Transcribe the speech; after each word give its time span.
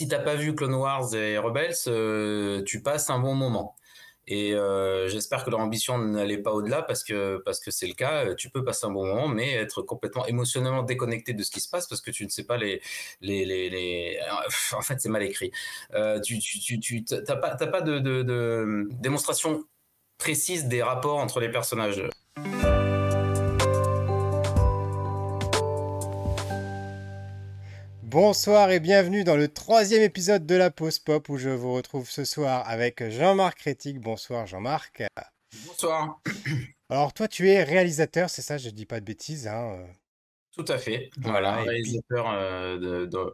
si 0.00 0.08
t'as 0.08 0.18
pas 0.18 0.34
vu 0.34 0.54
Clone 0.54 0.74
Wars 0.76 1.14
et 1.14 1.36
Rebels, 1.36 2.64
tu 2.64 2.82
passes 2.82 3.10
un 3.10 3.18
bon 3.18 3.34
moment. 3.34 3.76
Et 4.26 4.54
euh, 4.54 5.08
j'espère 5.08 5.44
que 5.44 5.50
leur 5.50 5.60
ambition 5.60 5.98
n'allait 5.98 6.38
pas 6.38 6.52
au-delà 6.52 6.80
parce 6.82 7.04
que 7.04 7.42
parce 7.44 7.60
que 7.60 7.70
c'est 7.70 7.86
le 7.86 7.92
cas. 7.92 8.34
Tu 8.34 8.48
peux 8.48 8.64
passer 8.64 8.86
un 8.86 8.90
bon 8.90 9.04
moment, 9.04 9.28
mais 9.28 9.52
être 9.54 9.82
complètement 9.82 10.24
émotionnellement 10.26 10.84
déconnecté 10.84 11.34
de 11.34 11.42
ce 11.42 11.50
qui 11.50 11.60
se 11.60 11.68
passe 11.68 11.86
parce 11.86 12.00
que 12.00 12.10
tu 12.10 12.24
ne 12.24 12.30
sais 12.30 12.44
pas 12.44 12.56
les 12.56 12.80
les 13.20 13.44
les, 13.44 13.68
les... 13.68 14.18
en 14.72 14.80
fait 14.80 15.00
c'est 15.00 15.10
mal 15.10 15.22
écrit. 15.22 15.52
Euh, 15.94 16.18
tu 16.20 16.38
tu 16.38 16.80
tu 16.80 17.04
t'as 17.04 17.36
pas 17.36 17.56
t'as 17.56 17.66
pas 17.66 17.82
de, 17.82 17.98
de 17.98 18.88
démonstration 18.92 19.64
précise 20.16 20.66
des 20.66 20.82
rapports 20.82 21.18
entre 21.18 21.40
les 21.40 21.50
personnages. 21.50 22.02
Bonsoir 28.10 28.72
et 28.72 28.80
bienvenue 28.80 29.22
dans 29.22 29.36
le 29.36 29.46
troisième 29.46 30.02
épisode 30.02 30.44
de 30.44 30.56
la 30.56 30.72
pause 30.72 30.98
pop 30.98 31.28
où 31.28 31.36
je 31.36 31.48
vous 31.48 31.72
retrouve 31.72 32.10
ce 32.10 32.24
soir 32.24 32.68
avec 32.68 33.08
Jean-Marc 33.08 33.60
Rétic. 33.60 34.00
Bonsoir 34.00 34.48
Jean-Marc. 34.48 35.04
Bonsoir. 35.64 36.20
Alors 36.90 37.12
toi 37.12 37.28
tu 37.28 37.48
es 37.48 37.62
réalisateur, 37.62 38.28
c'est 38.28 38.42
ça, 38.42 38.58
je 38.58 38.68
dis 38.70 38.84
pas 38.84 38.98
de 38.98 39.04
bêtises. 39.04 39.46
Hein. 39.46 39.76
Euh. 39.78 39.86
Tout 40.56 40.64
à 40.66 40.78
fait. 40.78 41.10
Voilà, 41.18 41.62
réalisateur 41.62 42.28
euh, 42.32 42.78
de, 43.06 43.32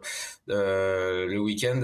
euh, 0.51 1.25
le 1.25 1.39
week-end 1.39 1.81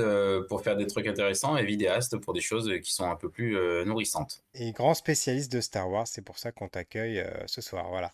pour 0.48 0.62
faire 0.62 0.76
des 0.76 0.86
trucs 0.86 1.08
intéressants 1.08 1.58
et 1.58 1.66
vidéaste 1.66 2.18
pour 2.18 2.36
des 2.36 2.42
choses 2.42 2.72
qui 2.84 2.94
sont 2.94 3.10
un 3.10 3.16
peu 3.16 3.32
plus 3.32 3.58
nourrissantes. 3.88 4.44
Et 4.54 4.72
grand 4.72 4.94
spécialiste 4.94 5.52
de 5.52 5.62
Star 5.62 5.90
Wars, 5.90 6.06
c'est 6.08 6.22
pour 6.22 6.38
ça 6.38 6.52
qu'on 6.52 6.68
t'accueille 6.68 7.26
ce 7.48 7.60
soir. 7.60 7.88
Voilà. 7.90 8.12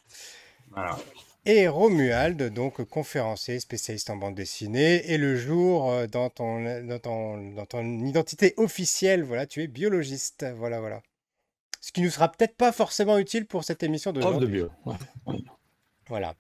Voilà 0.71 0.97
et 1.45 1.67
Romuald, 1.67 2.53
donc 2.53 2.83
conférencier, 2.83 3.59
spécialiste 3.59 4.09
en 4.09 4.17
bande 4.17 4.35
dessinée. 4.35 5.11
Et 5.11 5.17
le 5.17 5.37
jour, 5.37 5.89
euh, 5.89 6.07
dans 6.07 6.29
ton, 6.29 6.83
dans 6.83 7.65
ton, 7.65 8.05
identité 8.05 8.53
officielle, 8.57 9.23
voilà, 9.23 9.45
tu 9.45 9.63
es 9.63 9.67
biologiste. 9.67 10.45
Voilà, 10.57 10.79
voilà. 10.79 11.01
Ce 11.81 11.91
qui 11.91 12.01
nous 12.01 12.09
sera 12.09 12.29
peut-être 12.29 12.55
pas 12.55 12.71
forcément 12.71 13.17
utile 13.17 13.45
pour 13.45 13.63
cette 13.63 13.83
émission 13.83 14.11
de 14.11 14.19
Prof 14.19 14.37
de 14.37 14.45
bio. 14.45 14.69
Voilà. 16.07 16.35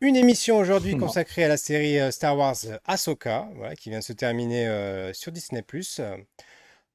Une 0.00 0.16
émission 0.16 0.58
aujourd'hui 0.58 0.96
consacrée 0.96 1.44
à 1.44 1.48
la 1.48 1.56
série 1.56 1.98
euh, 1.98 2.10
Star 2.10 2.36
Wars 2.36 2.56
Ahsoka, 2.84 3.48
voilà, 3.56 3.74
qui 3.74 3.90
vient 3.90 3.98
de 3.98 4.04
se 4.04 4.12
terminer 4.12 4.66
euh, 4.68 5.12
sur 5.12 5.32
Disney+. 5.32 5.64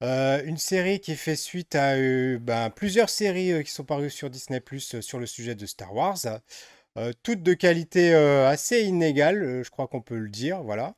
une 0.02 0.58
série 0.58 1.00
qui 1.02 1.16
fait 1.16 1.36
suite 1.36 1.76
à 1.76 1.96
ben, 2.40 2.70
plusieurs 2.72 3.10
séries 3.10 3.64
qui 3.64 3.72
sont 3.72 3.84
parues 3.84 4.10
sur 4.10 4.30
Disney 4.30 4.60
Plus 4.60 5.02
sur 5.02 5.20
le 5.20 5.26
sujet 5.28 5.54
de 5.54 5.66
Star 5.66 5.94
Wars. 5.94 6.18
Euh, 6.98 7.12
toutes 7.24 7.42
de 7.42 7.54
qualité 7.54 8.14
euh, 8.14 8.48
assez 8.48 8.84
inégale, 8.84 9.44
euh, 9.44 9.64
je 9.64 9.72
crois 9.72 9.88
qu'on 9.88 10.02
peut 10.02 10.18
le 10.18 10.30
dire, 10.30 10.62
voilà. 10.64 10.96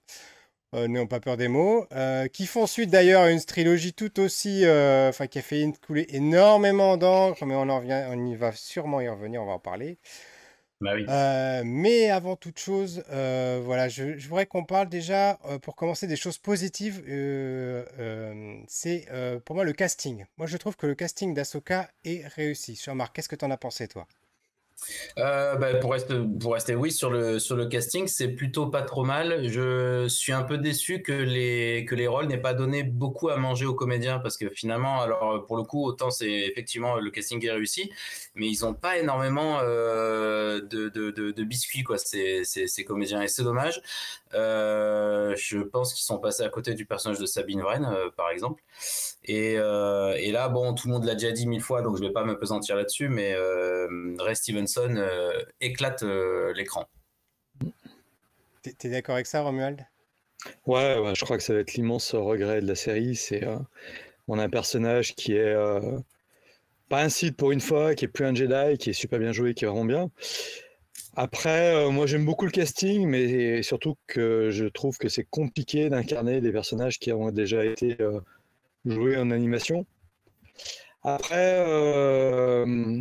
N'ayons 0.73 1.07
pas 1.07 1.21
peur 1.21 1.37
des 1.37 1.47
mots. 1.47 1.87
qui 2.33 2.45
font 2.47 2.67
suite 2.67 2.89
d'ailleurs 2.89 3.27
une 3.27 3.39
trilogie 3.39 3.93
tout 3.93 4.19
aussi. 4.19 4.65
Enfin, 4.67 5.25
qui 5.27 5.39
a 5.39 5.41
fait 5.41 5.65
couler 5.87 6.05
énormément 6.09 6.97
d'encre, 6.97 7.45
mais 7.45 7.55
on, 7.55 7.69
en 7.69 7.79
revient, 7.79 8.05
on 8.09 8.25
y 8.25 8.35
va 8.35 8.51
sûrement 8.51 8.99
y 8.99 9.07
revenir, 9.07 9.41
on 9.41 9.45
va 9.45 9.53
en 9.53 9.59
parler. 9.59 9.99
Bah 10.81 10.91
oui. 10.95 11.05
mais 11.65 12.09
avant 12.09 12.35
toute 12.35 12.59
chose, 12.59 13.05
voilà, 13.07 13.87
je, 13.87 14.17
je 14.17 14.27
voudrais 14.27 14.47
qu'on 14.47 14.65
parle 14.65 14.89
déjà, 14.89 15.39
pour 15.61 15.77
commencer, 15.77 16.07
des 16.07 16.17
choses 16.17 16.39
positives. 16.39 17.01
c'est 18.67 19.07
pour 19.45 19.55
moi 19.55 19.63
le 19.63 19.71
casting. 19.71 20.25
Moi, 20.35 20.47
je 20.47 20.57
trouve 20.57 20.75
que 20.75 20.87
le 20.87 20.95
casting 20.95 21.33
d'Asoka 21.33 21.89
est 22.03 22.27
réussi. 22.27 22.77
Jean-Marc, 22.83 23.15
qu'est-ce 23.15 23.29
que 23.29 23.37
tu 23.37 23.45
en 23.45 23.51
as 23.51 23.57
pensé, 23.57 23.87
toi? 23.87 24.05
Euh, 25.17 25.55
bah, 25.55 25.75
pour, 25.75 25.93
rester, 25.93 26.75
oui, 26.75 26.91
sur 26.91 27.09
le, 27.09 27.65
casting, 27.65 28.07
c'est 28.07 28.29
plutôt 28.29 28.67
pas 28.67 28.81
trop 28.81 29.03
mal. 29.03 29.47
Je 29.47 30.07
suis 30.07 30.33
un 30.33 30.43
peu 30.43 30.57
déçu 30.57 31.01
que 31.01 31.13
les, 31.13 31.85
que 31.85 31.95
les 31.95 32.07
rôles 32.07 32.27
n'aient 32.27 32.37
pas 32.37 32.53
donné 32.53 32.83
beaucoup 32.83 33.29
à 33.29 33.37
manger 33.37 33.65
aux 33.65 33.73
comédiens 33.73 34.19
parce 34.19 34.37
que 34.37 34.49
finalement, 34.49 35.01
alors 35.01 35.45
pour 35.45 35.57
le 35.57 35.63
coup, 35.63 35.83
autant 35.85 36.09
c'est 36.11 36.29
effectivement 36.29 36.95
le 36.97 37.11
casting 37.11 37.43
est 37.45 37.51
réussi, 37.51 37.91
mais 38.35 38.47
ils 38.47 38.61
n'ont 38.61 38.73
pas 38.73 38.97
énormément 38.97 39.59
euh, 39.61 40.61
de, 40.61 41.43
biscuits, 41.43 41.83
quoi, 41.83 41.97
ces, 41.97 42.43
comédiens. 42.85 43.21
Et 43.21 43.27
c'est 43.27 43.43
dommage. 43.43 43.81
Euh, 44.33 45.33
je 45.37 45.59
pense 45.59 45.93
qu'ils 45.93 46.03
sont 46.03 46.19
passés 46.19 46.43
à 46.43 46.49
côté 46.49 46.73
du 46.73 46.85
personnage 46.85 47.19
de 47.19 47.25
Sabine 47.25 47.63
euh, 47.65 48.09
par 48.15 48.29
exemple. 48.29 48.61
Et, 49.23 49.53
et, 49.53 50.31
là, 50.31 50.49
bon, 50.49 50.73
tout 50.73 50.87
le 50.87 50.93
monde 50.93 51.05
l'a 51.05 51.15
déjà 51.15 51.31
dit 51.31 51.47
mille 51.47 51.61
fois, 51.61 51.81
donc 51.81 51.97
je 51.97 52.01
vais 52.01 52.11
pas 52.11 52.23
me 52.23 52.37
pesantir 52.37 52.75
là-dessus, 52.75 53.09
mais 53.09 53.35
Ray 54.19 54.35
Stevenson 54.35 54.74
éclate 55.59 56.03
l'écran. 56.55 56.87
T'es 58.61 58.89
d'accord 58.89 59.15
avec 59.15 59.27
ça, 59.27 59.41
Romuald? 59.41 59.85
Ouais, 60.65 60.97
ouais, 60.99 61.15
je 61.15 61.23
crois 61.23 61.37
que 61.37 61.43
ça 61.43 61.53
va 61.53 61.59
être 61.59 61.73
l'immense 61.73 62.13
regret 62.15 62.61
de 62.61 62.67
la 62.67 62.75
série. 62.75 63.15
C'est 63.15 63.43
on 64.27 64.39
a 64.39 64.43
un 64.43 64.49
personnage 64.49 65.15
qui 65.15 65.33
est 65.33 65.55
pas 66.89 67.01
un 67.01 67.09
site 67.09 67.35
pour 67.37 67.51
une 67.51 67.61
fois, 67.61 67.95
qui 67.95 68.05
est 68.05 68.07
plus 68.07 68.25
un 68.25 68.35
Jedi, 68.35 68.77
qui 68.77 68.91
est 68.91 68.93
super 68.93 69.19
bien 69.19 69.31
joué, 69.31 69.53
qui 69.53 69.65
est 69.65 69.67
vraiment 69.67 69.85
bien. 69.85 70.09
Après, 71.17 71.73
euh, 71.73 71.91
moi 71.91 72.07
j'aime 72.07 72.25
beaucoup 72.25 72.45
le 72.45 72.51
casting, 72.51 73.07
mais 73.07 73.63
surtout 73.63 73.95
que 74.05 74.49
je 74.51 74.65
trouve 74.65 74.97
que 74.97 75.07
c'est 75.07 75.23
compliqué 75.23 75.89
d'incarner 75.89 76.41
des 76.41 76.51
personnages 76.51 76.99
qui 76.99 77.13
ont 77.13 77.31
déjà 77.31 77.63
été 77.63 77.95
euh, 78.01 78.19
joués 78.85 79.17
en 79.17 79.31
animation. 79.31 79.85
Après, 81.03 81.63
euh, 81.65 82.99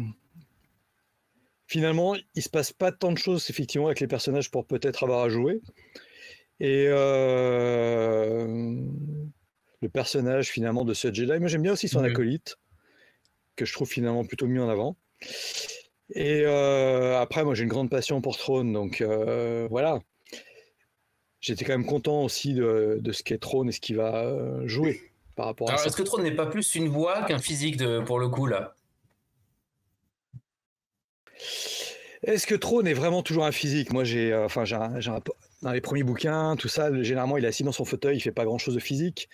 finalement, 1.74 2.14
il 2.36 2.42
se 2.42 2.48
passe 2.48 2.72
pas 2.72 2.92
tant 2.92 3.10
de 3.10 3.18
choses 3.18 3.50
effectivement 3.50 3.88
avec 3.88 3.98
les 3.98 4.06
personnages 4.06 4.48
pour 4.48 4.64
peut-être 4.64 5.02
avoir 5.02 5.24
à 5.24 5.28
jouer. 5.28 5.60
Et 6.60 6.86
le 6.86 8.78
personnage 9.92 10.50
finalement 10.50 10.84
de 10.84 10.94
ce 10.94 11.12
Jedi, 11.12 11.40
moi 11.40 11.48
j'aime 11.48 11.62
bien 11.62 11.72
aussi 11.72 11.88
son 11.88 12.02
mmh 12.02 12.04
acolyte, 12.04 12.58
que 13.56 13.64
je 13.64 13.72
trouve 13.72 13.88
finalement 13.88 14.24
plutôt 14.24 14.46
mis 14.46 14.60
en 14.60 14.68
avant. 14.68 14.96
Et 16.14 16.42
euh, 16.44 17.20
après, 17.20 17.44
moi, 17.44 17.54
j'ai 17.54 17.64
une 17.64 17.68
grande 17.68 17.90
passion 17.90 18.20
pour 18.20 18.36
Throne, 18.36 18.72
donc 18.72 19.00
euh, 19.00 19.66
voilà. 19.68 19.98
J'étais 21.40 21.64
quand 21.64 21.72
même 21.72 21.86
content 21.86 22.22
aussi 22.22 22.54
de, 22.54 23.00
ce 23.10 23.24
qu'est 23.24 23.38
Throne 23.38 23.68
et 23.68 23.72
ce 23.72 23.80
qu'il 23.80 23.96
va 23.96 24.26
euh, 24.26 24.64
jouer 24.68 25.10
par 25.34 25.46
rapport 25.46 25.72
à 25.72 25.76
ça. 25.76 25.86
Est-ce 25.86 25.96
que 25.96 26.04
Throne 26.04 26.22
n'est 26.22 26.36
pas 26.36 26.46
plus 26.46 26.76
une 26.76 26.86
voix 26.86 27.24
qu'un 27.24 27.40
physique 27.40 27.78
de, 27.78 27.98
pour 27.98 28.20
le 28.20 28.28
coup 28.28 28.46
là? 28.46 28.76
Est-ce 32.22 32.46
que 32.46 32.54
Throne 32.54 32.86
est 32.86 32.94
vraiment 32.94 33.22
toujours 33.22 33.44
un 33.44 33.52
physique? 33.52 33.92
Moi, 33.92 34.04
j'ai, 34.04 34.34
enfin, 34.34 34.64
j'ai, 34.64 34.76
dans 35.62 35.72
les 35.72 35.80
premiers 35.80 36.04
bouquins, 36.04 36.56
tout 36.56 36.68
ça, 36.68 36.90
généralement, 37.02 37.36
il 37.36 37.44
est 37.44 37.48
assis 37.48 37.64
dans 37.64 37.72
son 37.72 37.84
fauteuil, 37.84 38.16
il 38.16 38.20
fait 38.20 38.32
pas 38.32 38.44
grand-chose 38.44 38.74
de 38.74 38.80
physique. 38.80 39.28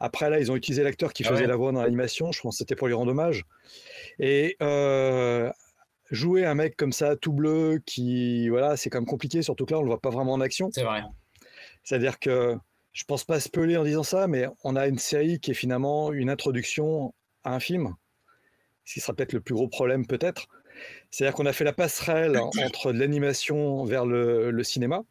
Après, 0.00 0.28
là, 0.28 0.38
ils 0.38 0.52
ont 0.52 0.56
utilisé 0.56 0.82
l'acteur 0.82 1.14
qui 1.14 1.24
ah 1.24 1.30
faisait 1.30 1.46
la 1.46 1.56
voix 1.56 1.72
dans 1.72 1.80
l'animation. 1.82 2.30
Je 2.32 2.40
pense 2.42 2.56
que 2.56 2.58
c'était 2.58 2.76
pour 2.76 2.88
lui 2.88 2.94
rendre 2.94 3.12
hommage. 3.12 3.44
Et 4.18 4.56
jouer 6.10 6.44
un 6.44 6.54
mec 6.54 6.76
comme 6.76 6.92
ça, 6.92 7.16
tout 7.16 7.32
bleu, 7.32 7.80
qui, 7.84 8.48
voilà, 8.48 8.76
c'est 8.76 8.90
quand 8.90 8.98
même 8.98 9.06
compliqué, 9.06 9.42
surtout 9.42 9.64
que 9.64 9.72
là, 9.72 9.78
on 9.78 9.82
le 9.82 9.88
voit 9.88 10.00
pas 10.00 10.10
vraiment 10.10 10.34
en 10.34 10.40
action. 10.40 10.70
C'est 10.72 10.84
vrai. 10.84 11.02
C'est-à-dire 11.82 12.18
que 12.18 12.56
je 12.92 13.04
pense 13.04 13.24
pas 13.24 13.40
spoiler 13.40 13.76
en 13.76 13.84
disant 13.84 14.02
ça, 14.02 14.26
mais 14.26 14.46
on 14.62 14.76
a 14.76 14.86
une 14.86 14.98
série 14.98 15.40
qui 15.40 15.50
est 15.50 15.54
finalement 15.54 16.12
une 16.12 16.30
introduction 16.30 17.14
à 17.44 17.54
un 17.54 17.60
film, 17.60 17.94
ce 18.84 18.94
qui 18.94 19.00
sera 19.00 19.14
peut-être 19.14 19.32
le 19.32 19.40
plus 19.40 19.54
gros 19.54 19.68
problème, 19.68 20.06
peut-être. 20.06 20.46
C'est-à-dire 21.10 21.34
qu'on 21.34 21.46
a 21.46 21.52
fait 21.52 21.64
la 21.64 21.72
passerelle 21.72 22.38
entre 22.38 22.92
l'animation 22.92 23.84
vers 23.84 24.04
le, 24.04 24.62
cinéma, 24.62 25.02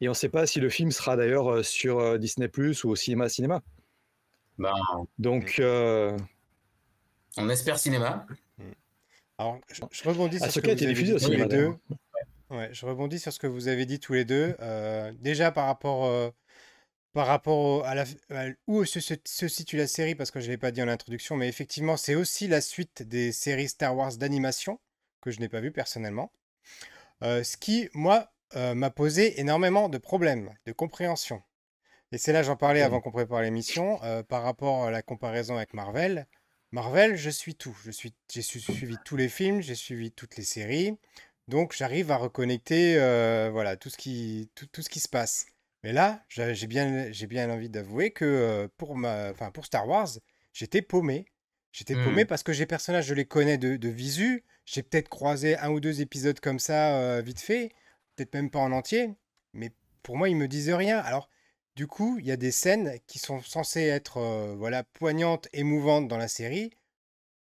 et 0.00 0.08
on 0.08 0.12
ne 0.12 0.16
sait 0.16 0.28
pas 0.28 0.46
si 0.46 0.60
le 0.60 0.70
film 0.70 0.90
sera 0.92 1.16
d'ailleurs 1.16 1.50
euh, 1.50 1.62
sur 1.62 1.98
euh, 1.98 2.18
Disney 2.18 2.48
Plus 2.48 2.84
ou 2.84 2.90
au 2.90 2.96
cinéma 2.96 3.28
cinéma. 3.28 3.62
Ben, 4.56 4.72
Donc, 5.18 5.56
euh, 5.58 6.16
on 7.36 7.48
espère 7.48 7.78
cinéma. 7.78 8.26
Alors, 9.38 9.60
je, 9.70 10.08
rebondis 10.08 10.40
sur 10.40 10.50
ce 10.50 10.60
que 10.60 10.70
vous 10.70 10.82
avez 10.82 10.94
dit 10.94 11.14
tous 11.14 11.30
les 11.30 11.46
deux. 11.46 11.74
Ouais, 12.50 12.70
je 12.72 12.86
rebondis 12.86 13.18
sur 13.18 13.32
ce 13.32 13.38
que 13.38 13.46
vous 13.46 13.68
avez 13.68 13.86
dit 13.86 14.00
tous 14.00 14.14
les 14.14 14.24
deux. 14.24 14.56
Euh, 14.60 15.12
déjà 15.20 15.52
par 15.52 15.66
rapport, 15.66 16.06
euh, 16.06 16.30
par 17.12 17.26
rapport 17.26 17.84
à, 17.86 17.94
la, 17.94 18.04
où 18.66 18.84
se, 18.84 19.00
situe 19.48 19.76
la 19.76 19.86
série, 19.86 20.14
parce 20.14 20.30
que 20.30 20.40
je 20.40 20.46
ne 20.46 20.52
l'ai 20.52 20.58
pas 20.58 20.70
dit 20.70 20.82
en 20.82 20.88
introduction, 20.88 21.36
mais 21.36 21.48
effectivement, 21.48 21.96
c'est 21.96 22.14
aussi 22.14 22.48
la 22.48 22.60
suite 22.60 23.02
des 23.02 23.32
séries 23.32 23.68
Star 23.68 23.96
Wars 23.96 24.16
d'animation 24.16 24.78
que 25.20 25.30
je 25.30 25.40
n'ai 25.40 25.48
pas 25.48 25.60
vu 25.60 25.72
personnellement. 25.72 26.30
Euh, 27.22 27.42
ce 27.42 27.56
qui, 27.56 27.88
moi, 27.92 28.30
m'a 28.54 28.90
posé 28.90 29.40
énormément 29.40 29.88
de 29.90 29.98
problèmes, 29.98 30.54
de 30.64 30.72
compréhension. 30.72 31.42
Et 32.12 32.18
c'est 32.18 32.32
là, 32.32 32.42
j'en 32.42 32.56
parlais 32.56 32.80
avant 32.80 33.02
qu'on 33.02 33.10
prépare 33.10 33.42
l'émission, 33.42 34.00
par 34.28 34.42
rapport 34.42 34.84
à 34.84 34.90
la 34.90 35.02
comparaison 35.02 35.56
avec 35.56 35.74
Marvel. 35.74 36.26
Marvel, 36.72 37.16
je 37.16 37.30
suis 37.30 37.54
tout. 37.54 37.76
Je 37.84 37.90
suis, 37.90 38.14
j'ai 38.30 38.42
suivi 38.42 38.96
tous 39.04 39.16
les 39.16 39.28
films, 39.28 39.62
j'ai 39.62 39.74
suivi 39.74 40.10
toutes 40.12 40.36
les 40.36 40.44
séries. 40.44 40.96
Donc 41.48 41.74
j'arrive 41.74 42.10
à 42.10 42.18
reconnecter 42.18 42.96
euh, 42.98 43.48
voilà, 43.50 43.76
tout, 43.76 43.88
ce 43.88 43.96
qui, 43.96 44.50
tout, 44.54 44.66
tout, 44.66 44.82
ce 44.82 44.90
qui 44.90 45.00
se 45.00 45.08
passe. 45.08 45.46
Mais 45.82 45.92
là, 45.92 46.24
j'ai 46.28 46.66
bien, 46.66 47.10
j'ai 47.12 47.26
bien 47.26 47.50
envie 47.50 47.70
d'avouer 47.70 48.10
que 48.10 48.68
pour, 48.76 48.96
ma, 48.96 49.30
enfin, 49.30 49.50
pour 49.50 49.64
Star 49.64 49.86
Wars, 49.86 50.08
j'étais 50.52 50.82
paumé. 50.82 51.26
J'étais 51.70 51.94
paumé 51.94 52.24
mmh. 52.24 52.26
parce 52.26 52.42
que 52.42 52.52
j'ai 52.52 52.66
personnages, 52.66 53.06
je 53.06 53.14
les 53.14 53.26
connais 53.26 53.58
de, 53.58 53.76
de 53.76 53.88
visu. 53.88 54.44
J'ai 54.64 54.82
peut-être 54.82 55.08
croisé 55.08 55.56
un 55.58 55.70
ou 55.70 55.80
deux 55.80 56.00
épisodes 56.00 56.40
comme 56.40 56.58
ça, 56.58 56.98
euh, 56.98 57.20
vite 57.20 57.40
fait. 57.40 57.72
Peut-être 58.16 58.34
même 58.34 58.50
pas 58.50 58.58
en 58.58 58.72
entier. 58.72 59.14
Mais 59.52 59.72
pour 60.02 60.16
moi, 60.16 60.28
ils 60.28 60.36
me 60.36 60.48
disent 60.48 60.70
rien. 60.70 60.98
Alors, 60.98 61.28
du 61.76 61.86
coup, 61.86 62.18
il 62.18 62.26
y 62.26 62.32
a 62.32 62.36
des 62.36 62.50
scènes 62.50 62.98
qui 63.06 63.18
sont 63.18 63.40
censées 63.40 63.84
être 63.84 64.20
voilà, 64.56 64.82
poignantes, 64.82 65.48
émouvantes 65.52 66.08
dans 66.08 66.18
la 66.18 66.28
série. 66.28 66.72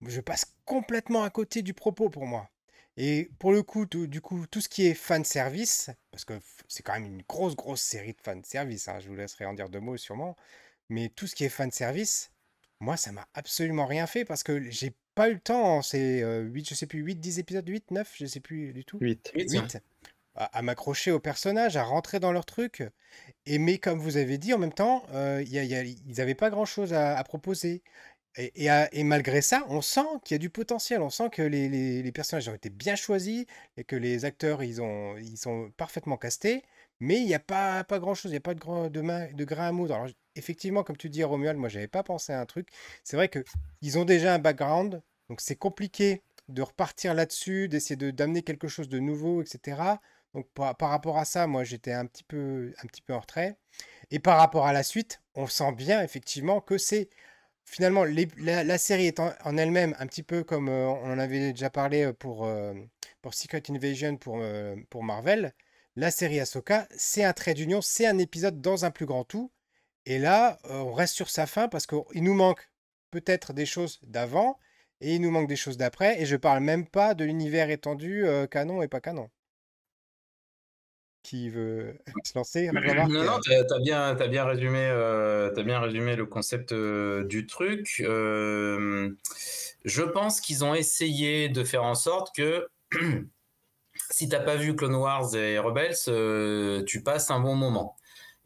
Je 0.05 0.21
passe 0.21 0.45
complètement 0.65 1.23
à 1.23 1.29
côté 1.29 1.61
du 1.61 1.73
propos 1.73 2.09
pour 2.09 2.25
moi. 2.25 2.49
Et 2.97 3.29
pour 3.39 3.51
le 3.51 3.63
coup, 3.63 3.85
tout, 3.85 4.07
du 4.07 4.21
coup, 4.21 4.45
tout 4.47 4.61
ce 4.61 4.69
qui 4.69 4.85
est 4.87 4.93
fan 4.93 5.23
service, 5.23 5.89
parce 6.11 6.25
que 6.25 6.39
c'est 6.67 6.83
quand 6.83 6.93
même 6.93 7.05
une 7.05 7.23
grosse, 7.27 7.55
grosse 7.55 7.81
série 7.81 8.13
de 8.13 8.21
fan 8.21 8.43
service, 8.43 8.87
hein, 8.87 8.99
je 8.99 9.07
vous 9.07 9.15
laisserai 9.15 9.45
en 9.45 9.53
dire 9.53 9.69
deux 9.69 9.79
mots 9.79 9.97
sûrement, 9.97 10.35
mais 10.89 11.09
tout 11.09 11.27
ce 11.27 11.35
qui 11.35 11.45
est 11.45 11.49
fan 11.49 11.71
service, 11.71 12.31
moi, 12.79 12.97
ça 12.97 13.11
m'a 13.11 13.27
absolument 13.33 13.85
rien 13.85 14.07
fait 14.07 14.25
parce 14.25 14.43
que 14.43 14.69
j'ai 14.69 14.93
pas 15.15 15.29
eu 15.29 15.33
le 15.33 15.39
temps, 15.39 15.81
c'est 15.81 16.23
8, 16.23 16.69
je 16.69 16.75
sais 16.75 16.87
plus, 16.87 16.99
8, 16.99 17.15
10 17.15 17.39
épisodes, 17.39 17.67
8, 17.67 17.91
9, 17.91 18.13
je 18.17 18.25
sais 18.25 18.39
plus 18.39 18.73
du 18.73 18.85
tout. 18.85 18.97
8. 18.99 19.31
8 19.33 19.77
à, 20.39 20.61
m'accrocher 20.61 21.11
aux 21.11 21.19
personnages, 21.19 21.77
à 21.77 21.83
rentrer 21.83 22.19
dans 22.19 22.31
leur 22.31 22.45
truc. 22.45 22.83
Et 23.45 23.59
mais 23.59 23.77
comme 23.77 23.99
vous 23.99 24.17
avez 24.17 24.37
dit, 24.37 24.53
en 24.53 24.57
même 24.57 24.73
temps, 24.73 25.03
euh, 25.11 25.43
y 25.45 25.59
a, 25.59 25.63
ils 25.63 26.15
n'avaient 26.17 26.35
pas 26.35 26.49
grand-chose 26.49 26.93
à, 26.93 27.21
proposer. 27.23 27.83
Et, 28.39 29.03
malgré 29.03 29.41
ça, 29.41 29.65
on 29.67 29.81
sent 29.81 30.05
qu'il 30.23 30.35
y 30.35 30.37
a 30.37 30.39
du 30.39 30.49
potentiel. 30.49 31.01
On 31.01 31.09
sent 31.09 31.29
que 31.29 31.41
les, 31.41 32.11
personnages 32.13 32.47
ont 32.47 32.53
été 32.53 32.69
bien 32.69 32.95
choisis 32.95 33.45
et 33.75 33.83
que 33.83 33.95
les 33.95 34.23
acteurs, 34.23 34.63
ils, 34.63 34.81
ont, 34.81 35.17
ils 35.17 35.37
sont 35.37 35.71
parfaitement 35.75 36.17
castés. 36.17 36.63
Mais 37.01 37.17
il 37.17 37.25
n'y 37.25 37.33
a 37.33 37.39
pas, 37.39 37.83
pas 37.83 37.99
grand-chose, 37.99 38.31
il 38.31 38.33
n'y 38.33 38.37
a 38.37 38.41
pas 38.41 38.53
de, 38.53 38.59
grand, 38.59 38.89
de, 38.89 39.33
de 39.33 39.45
grain 39.45 39.67
à 39.67 39.71
moudre. 39.71 39.95
Alors, 39.95 40.07
effectivement, 40.35 40.83
comme 40.83 40.97
tu 40.97 41.09
dis, 41.09 41.23
Romuald, 41.23 41.57
moi, 41.57 41.69
j'avais 41.69 41.87
pas 41.87 42.03
pensé 42.03 42.33
à 42.33 42.39
un 42.39 42.45
truc. 42.45 42.69
C'est 43.03 43.17
vrai 43.17 43.29
qu'ils 43.29 43.97
ont 43.97 44.05
déjà 44.05 44.33
un 44.33 44.39
background, 44.39 45.01
donc 45.29 45.41
c'est 45.41 45.55
compliqué 45.55 46.23
de 46.49 46.61
repartir 46.61 47.13
là-dessus, 47.13 47.69
d'essayer 47.69 47.95
de, 47.95 48.11
d'amener 48.11 48.41
quelque 48.41 48.67
chose 48.67 48.89
de 48.89 48.99
nouveau, 48.99 49.41
etc. 49.41 49.81
Donc 50.33 50.47
par, 50.53 50.75
rapport 50.79 51.17
à 51.17 51.25
ça, 51.25 51.47
moi 51.47 51.63
j'étais 51.63 51.93
un 51.93 52.05
petit 52.05 52.23
peu 52.23 52.73
un 52.83 52.87
petit 52.87 53.01
peu 53.01 53.13
en 53.13 53.19
retrait. 53.19 53.57
Et 54.11 54.19
par 54.19 54.37
rapport 54.37 54.65
à 54.65 54.73
la 54.73 54.83
suite, 54.83 55.21
on 55.35 55.47
sent 55.47 55.71
bien 55.73 56.01
effectivement 56.03 56.61
que 56.61 56.77
c'est 56.77 57.09
finalement 57.69 58.03
la, 58.03 58.77
série 58.77 59.05
est 59.05 59.19
en, 59.19 59.57
elle-même 59.57 59.95
un 59.99 60.07
petit 60.07 60.23
peu 60.23 60.43
comme 60.43 60.69
euh, 60.69 60.87
on 60.87 61.13
en 61.13 61.19
avait 61.19 61.51
déjà 61.51 61.69
parlé 61.69 62.05
euh, 62.05 62.13
pour 62.13 62.45
euh, 62.45 62.73
pour 63.21 63.33
Secret 63.33 63.61
Invasion 63.69 64.17
pour 64.17 64.41
pour 64.89 65.03
Marvel. 65.03 65.53
La 65.95 66.11
série 66.11 66.39
Ahsoka, 66.39 66.87
c'est 66.95 67.23
un 67.23 67.33
trait 67.33 67.53
d'union, 67.53 67.81
c'est 67.81 68.07
un 68.07 68.17
épisode 68.17 68.61
dans 68.61 68.85
un 68.85 68.91
plus 68.91 69.05
grand 69.05 69.23
tout. 69.25 69.51
Et 70.05 70.17
là, 70.17 70.57
on 70.69 70.93
reste 70.93 71.15
sur 71.15 71.29
sa 71.29 71.45
fin 71.45 71.67
parce 71.67 71.85
qu'il 71.87 72.23
nous 72.23 72.33
manque 72.33 72.69
peut-être 73.11 73.53
des 73.53 73.65
choses 73.65 73.99
d'avant 74.03 74.57
et 75.01 75.15
il 75.15 75.21
nous 75.21 75.31
manque 75.31 75.49
des 75.49 75.57
choses 75.57 75.77
d'après. 75.77 76.21
Et 76.21 76.25
je 76.25 76.37
parle 76.37 76.61
même 76.63 76.87
pas 76.87 77.15
de 77.15 77.25
l'univers 77.25 77.69
étendu 77.69 78.25
canon 78.49 78.81
et 78.81 78.87
pas 78.87 79.01
canon 79.01 79.29
qui 81.29 81.49
veut 81.49 81.95
se 82.23 82.35
lancer 82.35 82.71
Non, 82.73 83.07
non, 83.07 83.39
tu 83.39 83.53
as, 83.53 83.79
bien, 83.79 84.17
as 84.17 84.27
bien, 84.27 84.45
résumé, 84.45 84.89
euh, 84.91 85.53
as 85.55 85.63
bien 85.63 85.79
résumé 85.79 86.15
le 86.15 86.25
concept 86.25 86.71
euh, 86.71 87.23
du 87.25 87.45
truc. 87.45 88.01
Euh, 88.03 89.11
je 89.85 90.01
pense 90.01 90.41
qu'ils 90.41 90.63
ont 90.63 90.73
essayé 90.73 91.47
de 91.47 91.63
faire 91.63 91.83
en 91.83 91.93
sorte 91.93 92.35
que 92.35 92.67
si 94.09 94.27
t'as 94.27 94.39
pas 94.39 94.55
vu 94.55 94.75
Clone 94.75 94.95
Wars 94.95 95.35
et 95.35 95.59
Rebels, 95.59 96.85
tu 96.85 97.03
passes 97.03 97.29
un 97.29 97.39
bon 97.39 97.53
moment. 97.53 97.95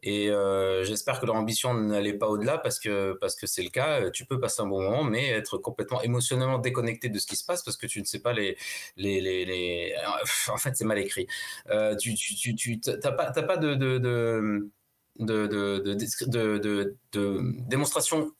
Et 0.06 0.28
euh, 0.30 0.84
j'espère 0.84 1.18
que 1.18 1.24
leur 1.24 1.34
ambition 1.34 1.72
n'allait 1.72 2.12
pas 2.12 2.28
au-delà 2.28 2.58
parce 2.58 2.78
que 2.78 3.14
parce 3.14 3.34
que 3.36 3.46
c'est 3.46 3.62
le 3.62 3.70
cas. 3.70 4.02
Euh, 4.02 4.10
tu 4.10 4.26
peux 4.26 4.38
passer 4.38 4.60
un 4.60 4.66
bon 4.66 4.82
moment, 4.82 5.02
mais 5.02 5.30
être 5.30 5.56
complètement 5.56 6.02
émotionnellement 6.02 6.58
déconnecté 6.58 7.08
de 7.08 7.18
ce 7.18 7.26
qui 7.26 7.36
se 7.36 7.44
passe 7.44 7.62
parce 7.62 7.78
que 7.78 7.86
tu 7.86 8.00
ne 8.00 8.04
sais 8.04 8.20
pas 8.20 8.34
les 8.34 8.58
les 8.98 9.20
les, 9.22 9.46
les... 9.46 9.94
en 10.48 10.58
fait 10.58 10.76
c'est 10.76 10.84
mal 10.84 10.98
écrit. 10.98 11.26
Euh, 11.70 11.96
tu 11.96 12.14
tu 12.14 12.54
tu 12.54 12.80
t'as 12.80 13.12
pas 13.12 13.30
t'as 13.30 13.42
pas 13.44 13.56
de 13.56 13.74
de 13.74 13.98
de 13.98 14.70
de, 15.18 16.96
de, 17.12 17.40
démonstration 17.68 18.30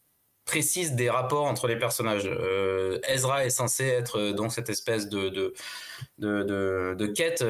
précise 0.44 0.92
des 0.92 1.08
rapports 1.08 1.46
entre 1.46 1.66
les 1.66 1.78
personnages. 1.78 2.26
Euh, 2.26 2.98
Ezra 3.08 3.46
est 3.46 3.50
censé 3.50 3.84
être 3.84 4.32
donc 4.32 4.52
cette 4.52 4.68
espèce 4.68 5.08
de, 5.08 5.30
de, 5.30 5.54
de, 6.18 6.94
de 6.98 7.06
quête 7.06 7.42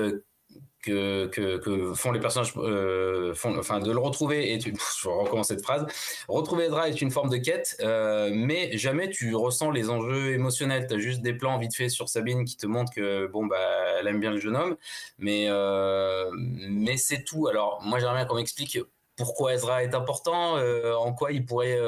que, 0.85 1.93
font 1.95 2.13
les 2.13 2.21
personnages, 2.21 2.53
euh, 2.57 3.35
enfin 3.45 3.81
de 3.81 3.91
le 3.91 3.99
retrouver 3.99 4.53
et 4.53 4.59
tu, 4.59 4.75
je 5.01 5.09
recommence 5.09 5.49
cette 5.49 5.63
phrase. 5.63 5.87
Retrouver 6.29 6.67
Edra 6.67 6.89
est 6.89 7.01
une 7.01 7.11
forme 7.11 7.31
de 7.31 7.37
quête, 7.37 7.77
euh, 7.81 8.31
mais 8.33 8.77
jamais 8.77 9.11
tu 9.11 9.35
ressens 9.35 9.71
les 9.71 9.91
enjeux 9.91 10.33
émotionnels. 10.33 10.87
Tu 10.87 10.95
as 10.95 10.99
juste 10.99 11.23
des 11.23 11.35
plans 11.35 11.59
vite 11.59 11.75
fait 11.75 11.89
sur 11.89 12.09
Sabine 12.09 12.45
qui 12.45 12.57
te 12.57 12.67
montrent 12.67 12.93
que 12.93 13.27
bon 13.27 13.47
bah 13.47 13.57
elle 13.99 14.07
aime 14.07 14.21
bien 14.21 14.31
le 14.31 14.41
jeune 14.41 14.57
homme, 14.57 14.77
mais 15.19 15.47
euh, 15.49 16.31
mais 16.35 16.97
c'est 16.97 17.25
tout. 17.25 17.49
Alors 17.49 17.81
moi 17.83 17.99
j'aimerais 17.99 18.17
bien 18.17 18.25
qu'on 18.27 18.37
m'explique 18.37 18.79
pourquoi 19.17 19.55
Ezra 19.55 19.85
est 19.85 19.95
important, 19.95 20.57
en 20.57 21.13
quoi 21.13 21.33
il 21.33 21.45
pourrait 21.45 21.79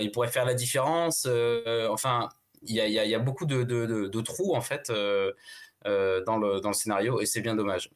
il 0.00 0.10
pourrait 0.12 0.28
faire 0.28 0.44
la 0.44 0.54
différence. 0.54 1.28
enfin 1.90 2.28
il 2.64 2.76
y 2.76 3.14
a, 3.14 3.18
beaucoup 3.18 3.46
de, 3.46 4.20
trous 4.20 4.54
en 4.54 4.60
fait. 4.60 4.92
Dans, 5.84 6.38
le, 6.38 6.60
dans 6.60 6.68
le 6.70 6.74
scénario 6.74 7.20
et 7.20 7.26
c'est 7.26 7.40
bien 7.40 7.54
dommage. 7.54 7.90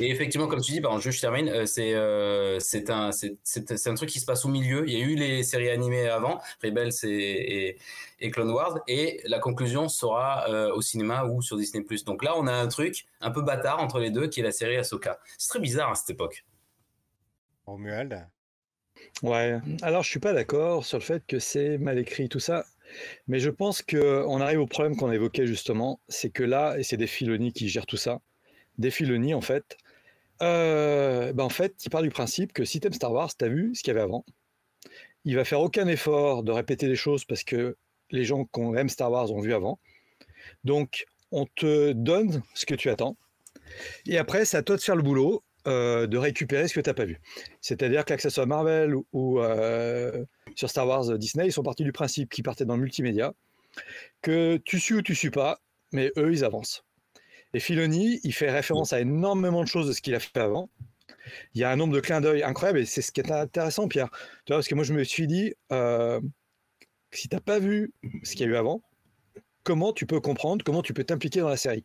Et 0.00 0.10
effectivement, 0.10 0.48
comme 0.48 0.60
tu 0.60 0.72
dis, 0.72 0.80
bah, 0.80 0.90
je 0.98 1.20
termine, 1.20 1.48
euh, 1.48 1.66
c'est 1.66 1.94
euh, 1.94 2.58
c'est 2.58 2.90
un, 2.90 3.10
c'est 3.12 3.86
un 3.86 3.94
truc 3.94 4.08
qui 4.08 4.18
se 4.18 4.26
passe 4.26 4.44
au 4.44 4.48
milieu. 4.48 4.84
Il 4.88 4.92
y 4.92 4.96
a 4.96 5.04
eu 5.04 5.14
les 5.14 5.44
séries 5.44 5.70
animées 5.70 6.08
avant, 6.08 6.40
Rebels 6.62 6.92
et, 7.04 7.76
et, 8.20 8.30
Clone 8.30 8.50
Wars, 8.50 8.80
et 8.88 9.20
la 9.24 9.38
conclusion 9.38 9.88
sera 9.88 10.46
au 10.74 10.80
cinéma 10.80 11.24
ou 11.26 11.42
sur 11.42 11.56
Disney+. 11.56 11.84
Donc 12.04 12.24
là, 12.24 12.34
on 12.36 12.46
a 12.46 12.52
un 12.52 12.66
truc 12.66 13.06
un 13.20 13.30
peu 13.30 13.42
bâtard 13.42 13.80
entre 13.80 14.00
les 14.00 14.10
deux, 14.10 14.26
qui 14.26 14.40
est 14.40 14.42
la 14.42 14.52
série 14.52 14.76
Ahsoka. 14.76 15.20
C'est 15.38 15.48
très 15.48 15.60
bizarre 15.60 15.90
à 15.90 15.94
cette 15.94 16.10
époque. 16.10 16.44
Romuald? 17.66 18.26
Ouais, 19.22 19.60
alors 19.82 20.02
je 20.02 20.08
suis 20.08 20.20
pas 20.20 20.32
d'accord 20.32 20.84
sur 20.84 20.98
le 20.98 21.04
fait 21.04 21.24
que 21.26 21.38
c'est 21.38 21.78
mal 21.78 21.98
écrit, 21.98 22.28
tout 22.28 22.40
ça. 22.40 22.64
Mais 23.26 23.40
je 23.40 23.50
pense 23.50 23.82
qu'on 23.82 24.40
arrive 24.40 24.60
au 24.60 24.66
problème 24.66 24.96
qu'on 24.96 25.08
a 25.08 25.14
évoqué 25.14 25.46
justement, 25.46 26.00
c'est 26.08 26.30
que 26.30 26.42
là, 26.42 26.76
et 26.78 26.82
c'est 26.82 26.96
des 26.96 27.06
Filoni 27.06 27.52
qui 27.52 27.68
gèrent 27.68 27.86
tout 27.86 27.96
ça, 27.96 28.20
des 28.78 28.90
Filoni 28.90 29.34
en 29.34 29.40
fait, 29.40 29.76
euh, 30.42 31.32
ben 31.32 31.44
en 31.44 31.48
fait, 31.48 31.74
il 31.84 31.90
part 31.90 32.02
du 32.02 32.10
principe 32.10 32.52
que 32.52 32.64
si 32.64 32.80
t'aimes 32.80 32.92
Star 32.92 33.12
Wars, 33.12 33.34
t'as 33.36 33.48
vu 33.48 33.74
ce 33.74 33.82
qu'il 33.82 33.92
y 33.92 33.96
avait 33.96 34.02
avant. 34.02 34.24
Il 35.24 35.36
va 35.36 35.44
faire 35.44 35.60
aucun 35.60 35.86
effort 35.86 36.42
de 36.42 36.52
répéter 36.52 36.86
les 36.86 36.96
choses 36.96 37.24
parce 37.24 37.44
que 37.44 37.76
les 38.10 38.24
gens 38.24 38.44
qui 38.44 38.60
aiment 38.60 38.88
Star 38.88 39.10
Wars 39.10 39.30
ont 39.32 39.40
vu 39.40 39.54
avant. 39.54 39.78
Donc, 40.64 41.06
on 41.30 41.46
te 41.46 41.92
donne 41.92 42.42
ce 42.54 42.66
que 42.66 42.74
tu 42.74 42.90
attends. 42.90 43.16
Et 44.06 44.18
après, 44.18 44.44
c'est 44.44 44.56
à 44.56 44.62
toi 44.62 44.76
de 44.76 44.82
faire 44.82 44.96
le 44.96 45.02
boulot, 45.02 45.42
euh, 45.66 46.06
de 46.06 46.18
récupérer 46.18 46.68
ce 46.68 46.74
que 46.74 46.80
tu 46.80 46.90
n'as 46.90 46.94
pas 46.94 47.06
vu. 47.06 47.20
C'est-à-dire 47.60 48.04
que, 48.04 48.14
que 48.14 48.20
ce 48.20 48.28
soit 48.28 48.44
Marvel 48.44 48.94
ou, 49.12 49.40
euh, 49.40 50.24
sur 50.54 50.68
Star 50.68 50.86
Wars 50.86 51.10
euh, 51.10 51.16
Disney, 51.16 51.46
ils 51.46 51.52
sont 51.52 51.62
partis 51.62 51.84
du 51.84 51.92
principe 51.92 52.30
qu'ils 52.30 52.44
partaient 52.44 52.66
dans 52.66 52.76
le 52.76 52.82
multimédia, 52.82 53.32
que 54.20 54.58
tu 54.58 54.78
suis 54.78 54.94
ou 54.94 55.02
tu 55.02 55.14
suis 55.14 55.30
pas, 55.30 55.60
mais 55.92 56.12
eux, 56.18 56.32
ils 56.32 56.44
avancent. 56.44 56.84
Et 57.54 57.60
Filoni, 57.60 58.20
il 58.24 58.34
fait 58.34 58.50
référence 58.50 58.92
à 58.92 59.00
énormément 59.00 59.62
de 59.62 59.68
choses 59.68 59.86
de 59.88 59.92
ce 59.92 60.02
qu'il 60.02 60.14
a 60.14 60.20
fait 60.20 60.38
avant. 60.38 60.68
Il 61.54 61.60
y 61.60 61.64
a 61.64 61.70
un 61.70 61.76
nombre 61.76 61.94
de 61.94 62.00
clins 62.00 62.20
d'œil 62.20 62.42
incroyable, 62.42 62.80
et 62.80 62.84
c'est 62.84 63.00
ce 63.00 63.10
qui 63.10 63.20
est 63.20 63.30
intéressant, 63.30 63.88
Pierre. 63.88 64.10
Tu 64.44 64.52
vois, 64.52 64.56
parce 64.56 64.68
que 64.68 64.74
moi, 64.74 64.84
je 64.84 64.92
me 64.92 65.02
suis 65.02 65.26
dit, 65.26 65.54
si 67.12 67.28
tu 67.28 67.34
n'as 67.34 67.40
pas 67.40 67.58
vu 67.58 67.92
ce 68.22 68.32
qu'il 68.32 68.42
y 68.42 68.44
a 68.44 68.48
eu 68.48 68.56
avant, 68.56 68.82
comment 69.62 69.92
tu 69.92 70.04
peux 70.04 70.20
comprendre, 70.20 70.62
comment 70.62 70.82
tu 70.82 70.92
peux 70.92 71.04
t'impliquer 71.04 71.40
dans 71.40 71.48
la 71.48 71.56
série? 71.56 71.84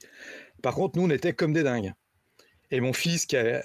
Par 0.62 0.76
contre, 0.76 1.00
nous, 1.00 1.06
on 1.06 1.10
était 1.10 1.34
comme 1.34 1.54
des 1.54 1.64
dingues. 1.64 1.94
Et 2.72 2.82
mon 2.82 2.94
fils, 2.94 3.26
qui 3.26 3.36
a, 3.38 3.64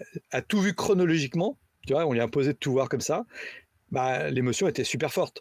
tout 0.49 0.61
vu 0.61 0.75
chronologiquement, 0.75 1.59
on 1.91 2.13
lui 2.13 2.21
a 2.21 2.25
imposé 2.25 2.53
de 2.53 2.59
tout 2.59 2.73
voir 2.73 2.89
comme 2.89 3.01
ça 3.03 3.25
bah, 3.95 4.29
l'émotion 4.29 4.67
était 4.67 4.85
super 4.85 5.13
forte. 5.13 5.41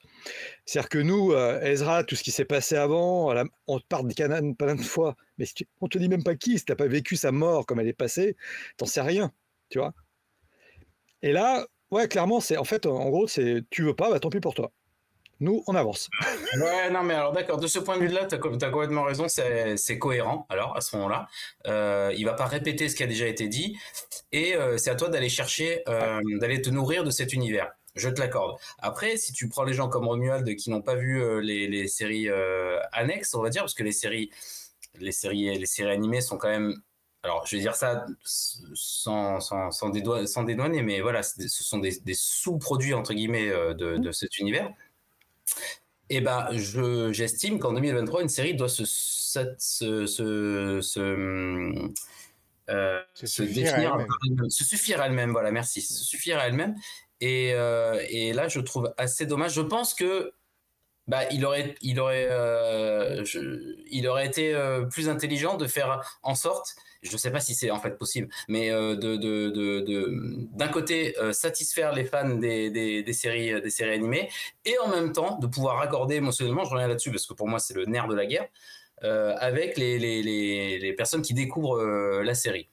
C'est-à-dire 0.65 0.89
que 0.89 1.00
nous, 1.00 1.32
euh, 1.34 1.60
Ezra, 1.62 2.03
tout 2.03 2.15
ce 2.15 2.24
qui 2.24 2.32
s'est 2.32 2.46
passé 2.46 2.75
avant, 2.75 3.34
on 3.67 3.79
parle 3.89 4.08
de 4.08 4.13
Canaan 4.13 4.53
plein 4.53 4.75
de 4.75 4.82
fois, 4.82 5.15
mais 5.38 5.46
si 5.46 5.55
tu, 5.55 5.67
on 5.82 5.88
te 5.88 5.98
dit 5.98 6.08
même 6.08 6.24
pas 6.24 6.36
qui, 6.36 6.60
si 6.60 6.65
t'as 6.65 6.75
pas 6.75 6.88
vécu 6.88 7.15
sa 7.15 7.32
mort 7.32 7.65
comme 7.65 7.79
elle 7.79 7.88
est 7.88 7.93
passée, 7.93 8.38
t'en 8.77 8.86
sais 8.86 9.01
rien, 9.01 9.32
tu 9.70 9.79
vois. 9.79 9.93
Et 11.24 11.32
là, 11.32 11.65
ouais, 11.91 12.08
clairement, 12.08 12.39
c'est 12.41 12.58
en 12.58 12.63
fait, 12.63 12.86
en 12.86 13.10
gros, 13.10 13.27
c'est 13.27 13.63
tu 13.72 13.84
veux 13.84 13.96
pas, 13.96 14.10
bah 14.12 14.20
tant 14.20 14.29
pis 14.29 14.39
pour 14.39 14.53
toi. 14.53 14.72
Nous, 15.40 15.63
on 15.68 15.75
avance. 15.75 16.10
Ouais, 16.58 16.90
non, 16.90 17.04
mais 17.04 17.16
alors 17.16 17.32
d'accord, 17.32 17.58
de 17.58 17.68
ce 17.68 17.80
point 17.80 17.98
de 17.98 18.02
vue-là, 18.02 18.25
tu 18.25 18.36
as, 18.36 18.38
complètement 18.38 19.04
raison, 19.04 19.25
c'est 19.28 20.00
cohérent, 20.00 20.46
alors, 20.50 20.78
à 20.78 20.82
ce 20.82 20.96
moment-là. 20.96 21.28
Euh, 21.68 22.13
il 22.16 22.25
va 22.25 22.34
pas 22.34 22.46
répéter 22.46 22.88
ce 22.88 22.96
qui 22.96 23.04
a 23.04 23.08
déjà 23.08 23.28
été 23.28 23.48
dit, 23.48 23.78
et 24.34 24.56
euh, 24.56 24.78
c'est 24.78 24.90
à 24.90 24.96
toi 24.96 25.10
d'aller 25.10 25.30
chercher, 25.30 25.84
euh, 25.88 26.20
d'aller 26.40 26.62
te 26.62 26.70
nourrir 26.70 27.04
de 27.04 27.12
cet 27.12 27.34
univers. 27.34 27.72
Je 27.96 28.10
te 28.10 28.20
l'accorde. 28.20 28.58
Après, 28.80 29.18
si 29.18 29.32
tu 29.32 29.48
prends 29.48 29.63
les 29.63 29.74
gens 29.74 29.88
comme 29.88 30.08
Romuald 30.08 30.56
qui 30.56 30.72
n'ont 30.72 30.82
pas 30.82 30.96
vu 30.96 31.22
euh, 31.22 31.40
les, 31.40 31.88
séries 31.88 32.28
annexes, 32.92 33.36
on 33.36 33.42
va 33.42 33.50
dire, 33.50 33.62
parce 33.62 33.75
que 33.75 33.84
les 33.84 33.92
séries, 33.92 34.32
les 35.00 35.12
séries, 35.12 35.58
les 35.58 35.66
séries 35.68 35.92
animées 35.92 36.22
sont 36.22 36.38
quand 36.38 36.50
même 36.50 36.75
alors 37.25 37.46
je 37.48 37.56
vais 37.56 37.62
dire 37.62 37.74
ça 37.74 38.06
sans, 38.25 39.40
sans, 39.40 39.72
sans, 39.72 39.90
dédouaner, 39.90 40.82
mais 40.82 41.00
voilà, 41.00 41.24
ce 41.24 41.48
sont 41.48 41.78
des, 41.78 41.94
sous-produits 42.13 42.94
entre 42.94 43.13
guillemets 43.13 43.50
de, 43.75 44.12
cet 44.12 44.40
univers. 44.40 44.70
Et 46.10 46.17
eh 46.17 46.22
ben, 46.22 46.48
je, 46.51 47.12
j'estime 47.13 47.60
qu'en 47.60 47.74
2023, 47.74 48.22
une 48.22 48.29
série 48.29 48.53
doit 48.53 48.69
se, 48.69 48.86
se, 48.86 49.55
se, 49.57 50.05
se, 50.05 50.81
se, 50.81 51.91
définir, 53.43 53.98
se 54.50 54.63
suffire 54.63 55.01
à 55.01 55.07
elle-même. 55.07 55.31
Voilà, 55.31 55.51
merci, 55.51 55.81
se 55.81 56.03
suffire 56.03 56.39
à 56.39 56.48
elle-même 56.48 56.75
Et, 57.22 57.53
et 58.10 58.33
là, 58.33 58.48
je 58.48 58.60
trouve 58.60 58.93
assez 58.98 59.25
dommage. 59.25 59.53
Je 59.53 59.62
pense 59.62 59.93
que 59.93 60.33
bah, 61.07 61.24
il 61.31 61.45
aurait, 61.45 61.75
il 61.81 62.00
aurait, 62.00 62.27
euh, 62.29 63.24
il 63.91 64.07
aurait 64.07 64.25
été 64.25 64.53
euh, 64.53 64.86
plus 64.86 65.10
intelligent 65.10 65.57
de 65.57 65.67
faire 65.67 66.19
en 66.24 66.36
sorte, 66.36 66.75
je 67.03 67.12
ne 67.12 67.17
sais 67.17 67.31
pas 67.31 67.39
si 67.39 67.55
c'est 67.55 67.72
en 67.72 67.79
fait 67.79 67.98
possible, 67.98 68.29
mais 68.48 68.72
euh, 68.72 68.95
de, 68.95 69.15
de, 69.15 69.50
de, 69.50 70.48
d'un 70.53 70.67
côté 70.67 71.15
satisfaire 71.31 71.93
les 71.93 72.05
fans 72.05 72.36
des, 72.36 72.69
des, 72.69 73.03
des, 73.03 73.13
séries, 73.13 73.62
des 73.62 73.69
séries 73.69 73.93
animées, 73.93 74.29
et 74.65 74.77
en 74.79 74.88
même 74.88 75.12
temps 75.12 75.38
de 75.39 75.48
pouvoir 75.48 75.77
raccorder 75.77 76.15
émotionnellement, 76.15 76.63
je 76.65 76.72
reviens 76.72 76.88
là-dessus 76.88 77.12
parce 77.12 77.25
que 77.25 77.33
pour 77.33 77.48
moi 77.48 77.60
c'est 77.60 77.74
le 77.74 77.86
nerf 77.86 78.07
de 78.07 78.15
la 78.15 78.25
guerre, 78.25 78.48
avec 79.01 79.77
les, 79.77 80.00
les, 80.00 80.24
les, 80.24 80.79
les, 80.79 80.93
personnes 80.93 81.22
qui 81.22 81.33
découvrent 81.33 82.22
la 82.22 82.36
série. 82.36 82.69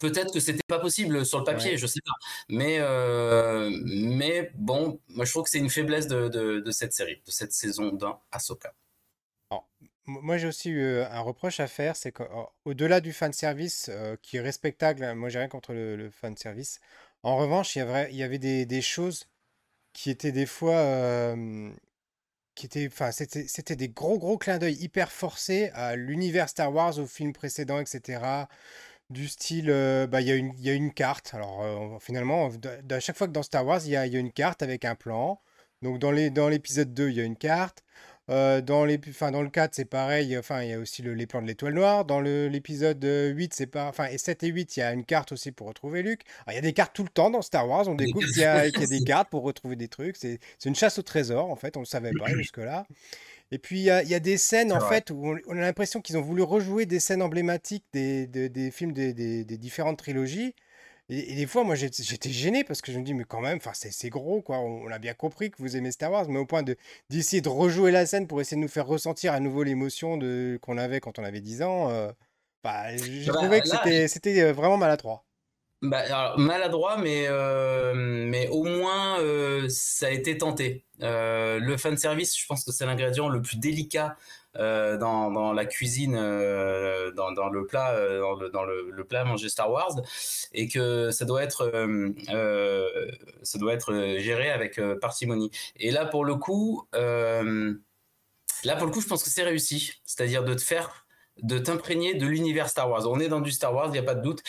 Peut-être 0.00 0.32
que 0.32 0.40
c'était 0.40 0.62
pas 0.66 0.80
possible 0.80 1.24
sur 1.24 1.38
le 1.38 1.44
papier, 1.44 1.76
je 1.76 1.86
sais 1.86 2.00
pas. 2.04 2.14
Mais, 2.48 2.78
euh, 2.80 3.70
mais 3.84 4.50
bon, 4.54 5.00
moi 5.08 5.24
je 5.24 5.30
trouve 5.30 5.44
que 5.44 5.50
c'est 5.50 5.58
une 5.58 5.70
faiblesse 5.70 6.08
de, 6.08 6.28
de, 6.28 6.70
cette 6.72 6.92
série, 6.92 7.22
de 7.24 7.30
cette 7.30 7.52
saison 7.52 7.92
d'un 7.92 8.18
Ahsoka. 8.32 8.74
Moi 10.06 10.38
j'ai 10.38 10.46
aussi 10.48 10.70
eu 10.70 11.00
un 11.00 11.20
reproche 11.20 11.60
à 11.60 11.66
faire, 11.66 11.96
c'est 11.96 12.12
qu'au-delà 12.12 13.00
du 13.00 13.12
fan 13.12 13.32
service 13.32 13.90
qui 14.22 14.36
est 14.36 14.40
respectable, 14.40 15.04
hein, 15.04 15.14
moi 15.14 15.28
j'ai 15.28 15.38
rien 15.38 15.48
contre 15.48 15.72
le, 15.72 15.96
le 15.96 16.10
fan 16.10 16.36
service. 16.36 16.80
En 17.24 17.36
revanche, 17.38 17.74
il 17.74 17.78
y 17.78 18.22
avait, 18.22 18.38
des, 18.38 18.82
choses 18.82 19.26
qui 19.94 20.10
étaient 20.10 20.32
des 20.32 20.46
fois. 20.46 21.34
Qui 22.54 22.66
étaient, 22.66 22.86
enfin, 22.86 23.10
c'était, 23.12 23.76
des 23.76 23.88
gros 23.88 24.18
gros 24.18 24.38
clins 24.38 24.58
d'œil 24.58 24.74
hyper 24.74 25.10
forcés 25.10 25.70
à 25.74 25.96
l'univers 25.96 26.48
Star 26.50 26.72
Wars, 26.72 26.98
aux 26.98 27.06
films 27.06 27.32
précédents, 27.32 27.80
etc 27.80 28.46
du 29.10 29.28
style, 29.28 29.66
bah, 30.10 30.20
il 30.20 30.28
y, 30.28 30.70
a 30.70 30.74
une, 30.74 30.92
carte. 30.92 31.34
Alors, 31.34 32.02
finalement, 32.02 32.50
à 32.90 33.00
chaque 33.00 33.16
fois 33.16 33.26
que 33.26 33.32
dans 33.32 33.42
Star 33.42 33.66
Wars, 33.66 33.80
il 33.84 33.90
y 33.90 33.96
a, 33.96 34.06
une 34.06 34.32
carte 34.32 34.62
avec 34.62 34.84
un 34.84 34.94
plan. 34.94 35.40
Donc, 35.82 35.98
dans 35.98 36.10
l'épisode 36.10 36.94
dans 36.94 37.04
2, 37.04 37.10
il 37.10 37.16
y 37.16 37.20
a 37.20 37.24
une 37.24 37.36
carte. 37.36 37.84
Euh, 38.30 38.62
dans, 38.62 38.84
les, 38.86 38.98
dans 38.98 39.42
le 39.42 39.50
4, 39.50 39.74
c'est 39.74 39.84
pareil. 39.84 40.36
Enfin, 40.38 40.62
il 40.62 40.70
y 40.70 40.72
a 40.72 40.78
aussi 40.78 41.02
le, 41.02 41.14
les 41.14 41.26
plans 41.26 41.42
de 41.42 41.46
l'étoile 41.46 41.74
noire. 41.74 42.04
Dans 42.04 42.20
l'épisode 42.20 43.04
8, 43.04 43.54
c'est 43.54 43.66
pas. 43.66 43.88
Enfin, 43.88 44.06
et 44.06 44.18
7 44.18 44.42
et 44.44 44.48
8, 44.48 44.76
il 44.76 44.80
y 44.80 44.82
a 44.82 44.92
une 44.92 45.04
carte 45.04 45.32
aussi 45.32 45.52
pour 45.52 45.66
retrouver 45.66 46.02
Luke. 46.02 46.22
il 46.48 46.54
y 46.54 46.58
a 46.58 46.62
des 46.62 46.72
cartes 46.72 46.94
tout 46.94 47.02
le 47.02 47.10
temps 47.10 47.30
dans 47.30 47.42
Star 47.42 47.68
Wars. 47.68 47.86
On 47.88 47.94
découvre 47.94 48.26
qu'il 48.26 48.38
y, 48.38 48.40
y, 48.40 48.44
a 48.44 48.70
des 48.70 49.04
cartes 49.04 49.28
pour 49.28 49.42
retrouver 49.42 49.76
des 49.76 49.88
trucs. 49.88 50.16
C'est 50.16 50.38
une 50.64 50.74
chasse 50.74 50.98
au 50.98 51.02
trésor, 51.02 51.50
en 51.50 51.56
fait. 51.56 51.76
On 51.76 51.80
ne 51.80 51.84
le 51.84 51.88
savait 51.88 52.12
pas 52.12 52.26
jusque-là. 52.36 52.86
Et 53.50 53.58
puis, 53.58 53.80
il 53.80 53.84
y, 53.84 53.90
a, 53.90 54.20
des 54.20 54.36
scènes, 54.36 54.72
en 54.72 54.80
fait, 54.80 55.10
où 55.10 55.36
on, 55.46 55.56
a 55.56 55.60
l'impression 55.60 56.00
qu'ils 56.00 56.16
ont 56.16 56.22
voulu 56.22 56.42
rejouer 56.42 56.86
des 56.86 56.98
scènes 56.98 57.22
emblématiques 57.22 57.84
des, 57.92 58.26
des, 58.26 58.70
films 58.70 58.92
des, 58.92 59.44
différentes 59.44 59.98
trilogies. 59.98 60.54
Et, 61.08 61.34
des 61.34 61.46
fois, 61.46 61.64
moi, 61.64 61.74
j'étais 61.74 62.30
gêné 62.30 62.64
parce 62.64 62.80
que 62.80 62.90
je 62.92 62.98
me 62.98 63.04
dis, 63.04 63.14
mais 63.14 63.24
quand 63.24 63.40
même, 63.40 63.58
c'est 63.72 64.08
gros, 64.08 64.40
quoi. 64.42 64.58
On, 64.58 64.90
a 64.90 64.98
bien 64.98 65.14
compris 65.14 65.50
que 65.50 65.56
vous 65.58 65.76
aimez 65.76 65.92
Star 65.92 66.10
Wars, 66.10 66.28
mais 66.28 66.38
au 66.38 66.46
point 66.46 66.62
d'essayer 67.10 67.42
de, 67.42 67.48
rejouer 67.48 67.90
la 67.90 68.06
scène 68.06 68.26
pour 68.26 68.40
essayer 68.40 68.56
de 68.56 68.62
nous 68.62 68.68
faire 68.68 68.86
ressentir 68.86 69.32
à 69.32 69.40
nouveau 69.40 69.62
l'émotion 69.62 70.18
qu'on 70.60 70.78
avait 70.78 71.00
quand 71.00 71.18
on 71.18 71.24
avait 71.24 71.40
10 71.40 71.62
ans, 71.62 71.90
euh, 71.90 72.10
bah, 72.62 72.96
j'ai 72.96 73.26
bah, 73.26 73.32
trouvé 73.34 73.60
que 73.60 74.06
c'était 74.08 74.42
euh, 74.42 74.52
vraiment 74.52 74.78
maladroit. 74.78 75.24
Bah, 75.84 75.98
alors, 75.98 76.38
maladroit, 76.38 76.96
mais, 76.96 77.26
euh, 77.28 77.92
mais 77.94 78.48
au 78.48 78.64
moins 78.64 79.20
euh, 79.20 79.68
ça 79.68 80.06
a 80.06 80.10
été 80.10 80.38
tenté. 80.38 80.86
Euh, 81.02 81.58
le 81.58 81.76
fan 81.76 81.96
service, 81.98 82.38
je 82.38 82.46
pense 82.46 82.64
que 82.64 82.72
c'est 82.72 82.86
l'ingrédient 82.86 83.28
le 83.28 83.42
plus 83.42 83.58
délicat 83.58 84.16
dans, 84.56 85.30
dans, 85.30 85.52
la 85.52 85.66
cuisine, 85.66 86.14
dans, 86.14 87.32
dans, 87.32 87.48
le 87.48 87.66
plat, 87.66 87.94
le, 87.98 88.50
dans 88.50 88.64
le, 88.64 89.04
plat 89.04 89.24
manger 89.24 89.48
Star 89.48 89.70
Wars, 89.70 89.96
et 90.52 90.68
que 90.68 91.10
ça 91.10 91.24
doit 91.24 91.42
être, 91.42 91.70
ça 93.42 93.58
doit 93.58 93.72
être 93.72 94.18
géré 94.18 94.50
avec 94.50 94.80
parcimonie. 95.00 95.50
Et 95.76 95.90
là, 95.90 96.06
pour 96.06 96.24
le 96.24 96.36
coup, 96.36 96.86
là 96.92 98.76
pour 98.76 98.86
le 98.86 98.92
coup, 98.92 99.00
je 99.00 99.08
pense 99.08 99.22
que 99.22 99.30
c'est 99.30 99.44
réussi, 99.44 100.00
c'est-à-dire 100.04 100.44
de 100.44 100.54
te 100.54 100.62
faire 100.62 101.04
de 101.42 101.58
t'imprégner 101.58 102.14
de 102.14 102.26
l'univers 102.26 102.68
Star 102.68 102.88
Wars. 102.88 103.06
On 103.06 103.18
est 103.18 103.28
dans 103.28 103.40
du 103.40 103.50
Star 103.50 103.74
Wars, 103.74 103.88
il 103.88 103.92
n'y 103.92 103.98
a 103.98 104.02
pas 104.02 104.14
de 104.14 104.22
doute. 104.22 104.42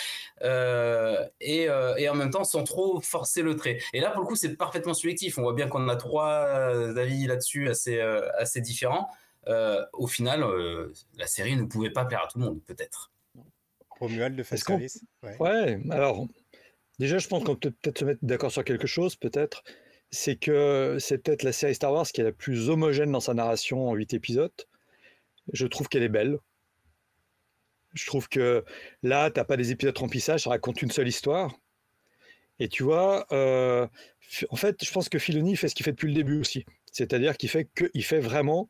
Euh, 0.43 1.25
euh, 1.43 1.95
et, 1.97 2.09
en 2.09 2.15
même 2.15 2.29
temps, 2.29 2.43
sans 2.43 2.63
trop 2.63 3.01
forcer 3.01 3.41
le 3.41 3.55
trait. 3.55 3.79
Et 3.93 3.99
là, 3.99 4.11
pour 4.11 4.21
le 4.21 4.27
coup, 4.27 4.35
c'est 4.35 4.55
parfaitement 4.55 4.93
subjectif. 4.93 5.37
On 5.37 5.41
voit 5.41 5.53
bien 5.53 5.67
qu'on 5.67 5.87
a 5.89 5.95
trois 5.95 6.45
euh, 6.47 6.95
avis 6.95 7.25
là-dessus 7.25 7.69
assez, 7.69 7.99
assez 7.99 8.61
différents. 8.61 9.09
Au 9.93 10.07
final, 10.07 10.43
la 11.17 11.27
série 11.27 11.55
ne 11.55 11.63
pouvait 11.63 11.91
pas 11.91 12.05
plaire 12.05 12.23
à 12.23 12.27
tout 12.27 12.39
le 12.39 12.45
monde, 12.45 12.61
peut-être. 12.65 13.11
Romuald 13.99 14.35
de 14.35 14.43
Fast 14.43 14.67
Service. 14.67 15.05
Ouais. 15.39 15.79
alors, 15.89 16.27
déjà, 16.99 17.17
je 17.17 17.27
pense 17.27 17.43
qu'on 17.43 17.55
peut 17.55 17.71
peut-être 17.71 17.99
se 17.99 18.05
mettre 18.05 18.19
d'accord 18.23 18.51
sur 18.51 18.63
quelque 18.63 18.87
chose, 18.87 19.15
peut-être. 19.15 19.63
C'est 20.11 20.35
que 20.35 20.97
c'est 20.99 21.17
peut-être 21.17 21.43
la 21.43 21.51
série 21.51 21.75
Star 21.75 21.91
Wars 21.91 22.05
qui 22.05 22.21
est 22.21 22.23
la 22.23 22.31
plus 22.31 22.69
homogène 22.69 23.11
dans 23.11 23.19
sa 23.19 23.33
narration 23.33 23.89
en 23.89 23.93
huit 23.95 24.13
épisodes. 24.13 24.51
Je 25.51 25.67
trouve 25.67 25.87
qu'elle 25.89 26.03
est 26.03 26.09
belle. 26.09 26.39
Je 27.93 28.05
trouve 28.05 28.27
que 28.27 28.63
là, 29.03 29.31
tu 29.31 29.39
n'as 29.39 29.45
pas 29.45 29.57
des 29.57 29.71
épisodes 29.71 29.95
de 29.95 29.99
remplissage, 29.99 30.43
ça 30.43 30.49
raconte 30.49 30.81
une 30.81 30.91
seule 30.91 31.07
histoire. 31.07 31.55
Et 32.59 32.69
tu 32.69 32.83
vois, 32.83 33.25
euh, 33.31 33.87
en 34.49 34.55
fait, 34.55 34.83
je 34.83 34.91
pense 34.91 35.09
que 35.09 35.19
Filoni 35.19 35.55
fait 35.55 35.67
ce 35.67 35.75
qu'il 35.75 35.83
fait 35.83 35.91
depuis 35.91 36.07
le 36.07 36.13
début 36.13 36.39
aussi. 36.39 36.65
C'est-à-dire 36.95 37.37
qu'il 37.37 37.49
fait, 37.49 37.65
que, 37.75 37.85
fait 38.01 38.19
vraiment 38.19 38.69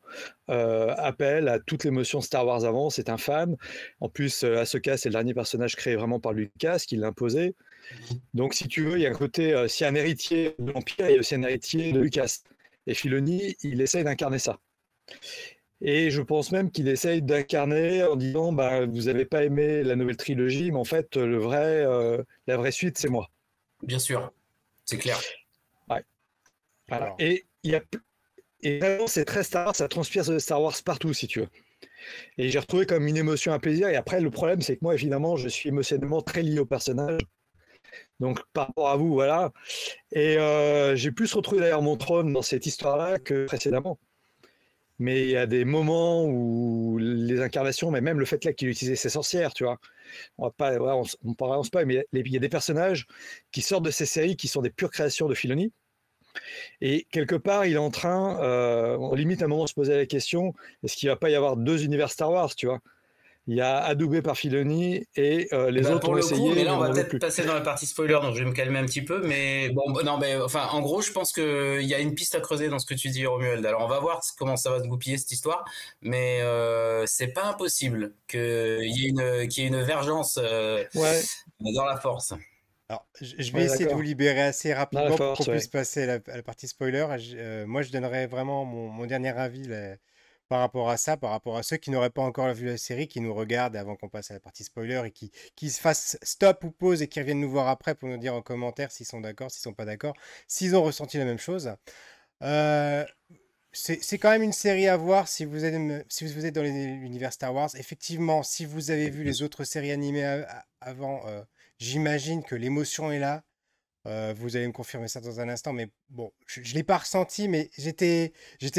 euh, 0.50 0.92
appel 0.96 1.48
à 1.48 1.58
toute 1.60 1.84
l'émotion 1.84 2.20
Star 2.20 2.46
Wars 2.46 2.64
avant. 2.64 2.90
C'est 2.90 3.08
un 3.08 3.18
fan. 3.18 3.56
En 4.00 4.08
plus, 4.08 4.42
euh, 4.42 4.58
Ahsoka, 4.58 4.96
c'est 4.96 5.08
le 5.08 5.14
dernier 5.14 5.34
personnage 5.34 5.76
créé 5.76 5.96
vraiment 5.96 6.18
par 6.18 6.32
Lucas, 6.32 6.82
qui 6.86 6.96
l'a 6.96 7.08
imposé. 7.08 7.54
Donc, 8.34 8.54
si 8.54 8.66
tu 8.66 8.82
veux, 8.82 8.98
il 8.98 9.02
y 9.02 9.06
a 9.06 9.10
un 9.10 9.14
côté, 9.14 9.54
s'il 9.68 9.84
y 9.84 9.86
a 9.86 9.90
un 9.92 9.94
héritier 9.94 10.56
de 10.58 10.72
l'Empire, 10.72 11.08
il 11.08 11.14
y 11.14 11.16
a 11.16 11.20
aussi 11.20 11.36
un 11.36 11.42
héritier 11.42 11.92
de 11.92 12.00
Lucas. 12.00 12.40
Et 12.86 12.94
Filoni, 12.94 13.56
il 13.62 13.80
essaye 13.80 14.04
d'incarner 14.04 14.38
ça. 14.38 14.58
Et 15.82 16.10
je 16.10 16.22
pense 16.22 16.52
même 16.52 16.70
qu'il 16.70 16.88
essaye 16.88 17.22
d'incarner 17.22 18.02
en 18.04 18.16
disant 18.16 18.52
bah, 18.52 18.86
Vous 18.86 19.02
n'avez 19.02 19.24
pas 19.24 19.44
aimé 19.44 19.82
la 19.82 19.96
nouvelle 19.96 20.16
trilogie, 20.16 20.70
mais 20.70 20.78
en 20.78 20.84
fait, 20.84 21.16
le 21.16 21.36
vrai, 21.36 21.84
euh, 21.84 22.22
la 22.46 22.56
vraie 22.56 22.72
suite, 22.72 22.96
c'est 22.98 23.08
moi. 23.08 23.30
Bien 23.82 23.98
sûr, 23.98 24.32
c'est 24.84 24.96
clair. 24.96 25.20
Ouais. 25.90 26.02
Et, 27.18 27.44
y 27.62 27.74
a, 27.74 27.82
et 28.62 28.78
vraiment, 28.78 29.06
c'est 29.06 29.24
très 29.24 29.42
Star 29.42 29.66
Wars, 29.66 29.76
ça 29.76 29.88
transpire 29.88 30.24
Star 30.40 30.62
Wars 30.62 30.74
partout, 30.84 31.12
si 31.12 31.26
tu 31.26 31.40
veux. 31.40 31.48
Et 32.38 32.50
j'ai 32.50 32.58
retrouvé 32.58 32.86
comme 32.86 33.06
une 33.06 33.16
émotion, 33.16 33.52
un 33.52 33.58
plaisir. 33.58 33.88
Et 33.88 33.96
après, 33.96 34.20
le 34.20 34.30
problème, 34.30 34.62
c'est 34.62 34.76
que 34.76 34.80
moi, 34.82 34.94
évidemment, 34.94 35.36
je 35.36 35.48
suis 35.48 35.68
émotionnellement 35.68 36.22
très 36.22 36.42
lié 36.42 36.58
au 36.58 36.66
personnage. 36.66 37.20
Donc, 38.20 38.40
par 38.52 38.68
rapport 38.68 38.88
à 38.88 38.96
vous, 38.96 39.12
voilà. 39.12 39.52
Et 40.12 40.38
euh, 40.38 40.96
j'ai 40.96 41.12
plus 41.12 41.32
retrouvé 41.34 41.60
d'ailleurs 41.60 41.82
mon 41.82 41.96
trône 41.96 42.32
dans 42.32 42.42
cette 42.42 42.66
histoire-là 42.66 43.18
que 43.18 43.46
précédemment 43.46 43.98
mais 44.98 45.24
il 45.24 45.30
y 45.30 45.36
a 45.36 45.46
des 45.46 45.64
moments 45.64 46.24
où 46.24 46.98
les 46.98 47.40
incarnations, 47.40 47.90
mais 47.90 48.00
même 48.00 48.18
le 48.18 48.24
fait 48.24 48.44
là 48.44 48.52
qu'il 48.52 48.68
utilisait 48.68 48.96
ses 48.96 49.10
sorcières, 49.10 49.52
tu 49.52 49.64
vois, 49.64 49.78
on 50.38 50.44
va 50.46 50.50
pas, 50.50 50.78
on, 50.78 51.04
on 51.24 51.34
pas, 51.34 51.84
mais 51.84 52.06
il 52.12 52.32
y 52.32 52.36
a 52.36 52.40
des 52.40 52.48
personnages 52.48 53.06
qui 53.52 53.62
sortent 53.62 53.84
de 53.84 53.90
ces 53.90 54.06
séries 54.06 54.36
qui 54.36 54.48
sont 54.48 54.62
des 54.62 54.70
pures 54.70 54.90
créations 54.90 55.28
de 55.28 55.34
Filoni. 55.34 55.72
Et 56.80 57.06
quelque 57.10 57.36
part, 57.36 57.66
il 57.66 57.74
est 57.74 57.78
en 57.78 57.90
train, 57.90 58.40
euh, 58.40 58.96
on 58.98 59.14
limite 59.14 59.42
à 59.42 59.46
un 59.46 59.48
moment 59.48 59.64
de 59.64 59.68
se 59.68 59.74
poser 59.74 59.96
la 59.96 60.06
question 60.06 60.54
est-ce 60.82 60.96
qu'il 60.96 61.08
va 61.08 61.16
pas 61.16 61.30
y 61.30 61.34
avoir 61.34 61.56
deux 61.56 61.84
univers 61.84 62.10
Star 62.10 62.30
Wars, 62.30 62.54
tu 62.54 62.66
vois? 62.66 62.80
Il 63.48 63.54
y 63.54 63.60
a 63.60 63.78
adoubé 63.78 64.22
par 64.22 64.36
Filoni 64.36 65.06
et 65.14 65.46
euh, 65.52 65.70
les 65.70 65.82
bah, 65.82 65.94
autres 65.94 66.08
ont 66.08 66.16
essayé. 66.16 66.52
mais 66.52 66.64
là, 66.64 66.74
on 66.74 66.80
va 66.80 66.90
peut-être 66.90 67.18
passer 67.18 67.44
dans 67.44 67.54
la 67.54 67.60
partie 67.60 67.86
spoiler, 67.86 68.18
donc 68.20 68.34
je 68.34 68.40
vais 68.40 68.50
me 68.50 68.52
calmer 68.52 68.80
un 68.80 68.86
petit 68.86 69.02
peu. 69.02 69.24
Mais 69.24 69.68
bon, 69.68 69.84
non, 70.02 70.18
mais 70.18 70.34
enfin, 70.36 70.66
en 70.72 70.80
gros, 70.80 71.00
je 71.00 71.12
pense 71.12 71.32
qu'il 71.32 71.82
y 71.82 71.94
a 71.94 72.00
une 72.00 72.14
piste 72.14 72.34
à 72.34 72.40
creuser 72.40 72.68
dans 72.68 72.80
ce 72.80 72.86
que 72.86 72.94
tu 72.94 73.08
dis, 73.08 73.24
Romuald. 73.24 73.64
Alors, 73.64 73.82
on 73.84 73.86
va 73.86 74.00
voir 74.00 74.20
comment 74.36 74.56
ça 74.56 74.70
va 74.70 74.82
se 74.82 74.88
goupiller 74.88 75.16
cette 75.16 75.30
histoire, 75.30 75.64
mais 76.02 76.40
euh, 76.40 77.06
c'est 77.06 77.28
pas 77.28 77.44
impossible 77.44 78.14
qu'il 78.26 78.40
y 78.40 79.06
ait 79.06 79.08
une, 79.10 79.48
qu'il 79.48 79.62
y 79.62 79.66
ait 79.66 79.68
une 79.68 79.82
vergence 79.82 80.40
euh, 80.42 80.82
dans 81.60 81.84
la 81.84 81.98
force. 81.98 82.34
Alors, 82.88 83.06
je 83.20 83.52
vais 83.52 83.64
essayer 83.64 83.86
de 83.86 83.94
vous 83.94 84.00
libérer 84.00 84.42
assez 84.42 84.72
rapidement 84.72 85.16
pour 85.16 85.36
qu'on 85.36 85.44
puisse 85.44 85.66
passer 85.66 86.02
à 86.04 86.20
la, 86.26 86.42
partie 86.42 86.68
spoiler. 86.68 87.06
moi, 87.66 87.82
je 87.82 87.90
donnerai 87.90 88.26
vraiment 88.26 88.64
mon, 88.64 88.88
mon 88.88 89.06
dernier 89.06 89.36
avis. 89.36 89.64
Là 89.64 89.96
par 90.48 90.60
rapport 90.60 90.90
à 90.90 90.96
ça, 90.96 91.16
par 91.16 91.30
rapport 91.30 91.56
à 91.56 91.62
ceux 91.62 91.76
qui 91.76 91.90
n'auraient 91.90 92.10
pas 92.10 92.22
encore 92.22 92.52
vu 92.54 92.66
la 92.66 92.76
série, 92.76 93.08
qui 93.08 93.20
nous 93.20 93.34
regardent 93.34 93.76
avant 93.76 93.96
qu'on 93.96 94.08
passe 94.08 94.30
à 94.30 94.34
la 94.34 94.40
partie 94.40 94.64
spoiler 94.64 95.02
et 95.04 95.10
qui, 95.10 95.30
qui 95.56 95.70
se 95.70 95.80
fassent 95.80 96.18
stop 96.22 96.64
ou 96.64 96.70
pause 96.70 97.02
et 97.02 97.08
qui 97.08 97.20
reviennent 97.20 97.40
nous 97.40 97.50
voir 97.50 97.68
après 97.68 97.94
pour 97.94 98.08
nous 98.08 98.18
dire 98.18 98.34
en 98.34 98.42
commentaire 98.42 98.92
s'ils 98.92 99.06
sont 99.06 99.20
d'accord, 99.20 99.50
s'ils 99.50 99.62
sont 99.62 99.74
pas 99.74 99.84
d'accord, 99.84 100.14
s'ils 100.46 100.76
ont 100.76 100.82
ressenti 100.82 101.18
la 101.18 101.24
même 101.24 101.38
chose. 101.38 101.72
Euh, 102.42 103.04
c'est 103.72 104.18
quand 104.18 104.30
même 104.30 104.42
une 104.42 104.54
série 104.54 104.88
à 104.88 104.96
voir 104.96 105.28
si 105.28 105.44
vous 105.44 105.64
êtes, 105.64 106.06
si 106.08 106.24
vous 106.24 106.46
êtes 106.46 106.54
dans 106.54 106.62
l'univers 106.62 107.32
Star 107.32 107.54
Wars. 107.54 107.68
Effectivement, 107.74 108.42
si 108.42 108.64
vous 108.64 108.90
avez 108.90 109.10
vu 109.10 109.22
les 109.22 109.42
autres 109.42 109.64
séries 109.64 109.92
animées 109.92 110.44
avant, 110.80 111.26
euh, 111.26 111.42
j'imagine 111.78 112.42
que 112.42 112.54
l'émotion 112.54 113.12
est 113.12 113.18
là. 113.18 113.44
Euh, 114.06 114.32
vous 114.36 114.56
allez 114.56 114.66
me 114.68 114.72
confirmer 114.72 115.08
ça 115.08 115.20
dans 115.20 115.40
un 115.40 115.48
instant, 115.48 115.72
mais 115.72 115.88
bon, 116.10 116.32
je 116.46 116.60
ne 116.60 116.74
l'ai 116.74 116.84
pas 116.84 116.98
ressenti, 116.98 117.48
mais 117.48 117.70
j'étais, 117.76 118.32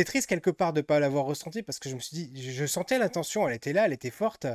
triste 0.05 0.27
quelque 0.27 0.49
part 0.49 0.71
de 0.71 0.79
ne 0.79 0.83
pas 0.83 0.99
l'avoir 0.99 1.25
ressenti 1.25 1.63
parce 1.63 1.79
que 1.79 1.89
je 1.89 1.95
me 1.95 1.99
suis 1.99 2.15
dit, 2.29 2.53
je, 2.53 2.65
sentais 2.65 2.97
l'intention, 2.97 3.47
elle 3.47 3.55
était 3.55 3.73
là, 3.73 3.85
elle 3.85 3.93
était 3.93 4.09
forte. 4.09 4.47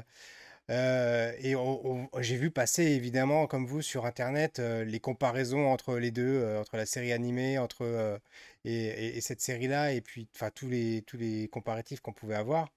et 0.71 1.55
j'ai 2.21 2.37
vu 2.37 2.51
passer 2.51 2.85
évidemment, 2.85 3.47
comme 3.47 3.67
vous, 3.67 3.83
sur 3.83 4.07
Internet, 4.07 4.61
les 4.61 5.01
comparaisons 5.01 5.71
entre 5.71 5.99
les 5.99 6.11
deux, 6.11 6.57
entre 6.59 6.77
la 6.79 6.87
série 6.87 7.13
animée, 7.13 7.59
entre 7.59 8.21
et, 8.65 9.21
cette 9.21 9.43
série-là, 9.43 9.93
et 9.93 10.01
puis 10.01 10.29
tous 10.55 10.69
les 10.69 11.03
tous 11.03 11.19
les 11.19 11.49
comparatifs 11.49 12.01
qu'on 12.01 12.13
pouvait 12.15 12.37
avoir. 12.37 12.69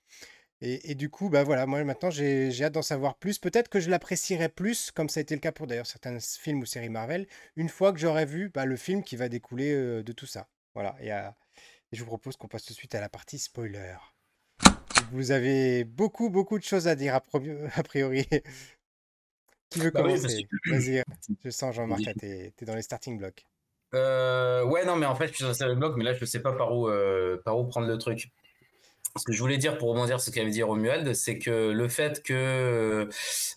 Et, 0.62 0.95
du 0.95 1.09
coup, 1.09 1.29
bah 1.29 1.43
voilà, 1.43 1.65
moi 1.65 1.83
maintenant 1.83 2.09
j'ai 2.09 2.63
hâte 2.63 2.74
d'en 2.74 2.81
savoir 2.81 3.15
plus. 3.15 3.38
Peut-être 3.39 3.69
que 3.69 3.79
je 3.79 3.89
l'apprécierai 3.89 4.50
plus, 4.50 4.89
comme 4.89 5.09
ça 5.09 5.19
a 5.19 5.21
été 5.21 5.35
le 5.35 5.41
cas 5.41 5.51
pour 5.51 5.67
d'ailleurs 5.67 5.85
certains 5.85 6.17
films 6.19 6.62
ou 6.62 6.65
séries 6.65 6.89
Marvel, 6.89 7.27
une 7.55 7.69
fois 7.69 7.91
que 7.91 8.00
j'aurai 8.00 8.25
vu 8.25 8.50
bah, 8.50 8.65
le 8.65 8.77
film 8.77 9.03
qui 9.03 9.15
va 9.15 9.29
découler 9.29 9.75
de 10.01 10.12
tout 10.13 10.25
ça. 10.25 10.47
Voilà, 10.74 10.95
et, 11.01 11.12
je 11.91 12.01
vous 12.01 12.07
propose 12.07 12.35
qu'on 12.38 12.47
passe 12.47 12.65
tout 12.65 12.74
de 12.74 12.77
suite 12.77 12.95
à 12.95 13.01
la 13.01 13.09
partie 13.09 13.38
spoiler. 13.38 13.95
Vous 15.12 15.31
avez 15.31 15.83
beaucoup, 15.83 16.29
beaucoup 16.29 16.57
de 16.57 16.63
choses 16.63 16.88
à 16.88 16.95
dire 16.95 17.15
a, 17.75 17.83
priori. 17.83 18.27
Qui 19.69 19.79
veut 19.79 19.91
bah 19.91 20.01
commencer? 20.01 20.47
Vas-y, 20.65 21.03
je 21.43 21.50
sens 21.50 21.75
Jean-Marc, 21.75 22.01
tu 22.19 22.25
es, 22.25 22.53
dans 22.62 22.75
les 22.75 22.81
starting 22.81 23.17
blocks. 23.17 23.45
Euh, 23.93 24.65
ouais, 24.65 24.85
non, 24.85 24.95
mais 24.95 25.05
en 25.05 25.15
fait, 25.15 25.27
je 25.27 25.33
suis 25.33 25.43
dans 25.43 25.50
les 25.50 25.55
starting 25.55 25.77
blocks, 25.77 25.95
mais 25.97 26.03
là, 26.03 26.13
je 26.13 26.21
ne 26.21 26.25
sais 26.25 26.41
pas 26.41 26.53
par 26.53 26.75
où, 26.75 26.88
euh, 26.88 27.41
par 27.45 27.57
où 27.59 27.65
prendre 27.65 27.88
le 27.88 27.97
truc 27.97 28.31
ce 29.17 29.24
que 29.24 29.34
je 29.34 29.39
voulais 29.39 29.57
dire 29.57 29.77
pour 29.77 29.89
rebondir 29.89 30.19
sur 30.19 30.31
ce 30.31 30.36
qu'avait 30.36 30.51
dit 30.51 30.63
Romuald, 30.63 31.13
c'est 31.13 31.39
que 31.39 31.72
le 31.72 31.88
fait 31.88 32.22
que 32.24 33.10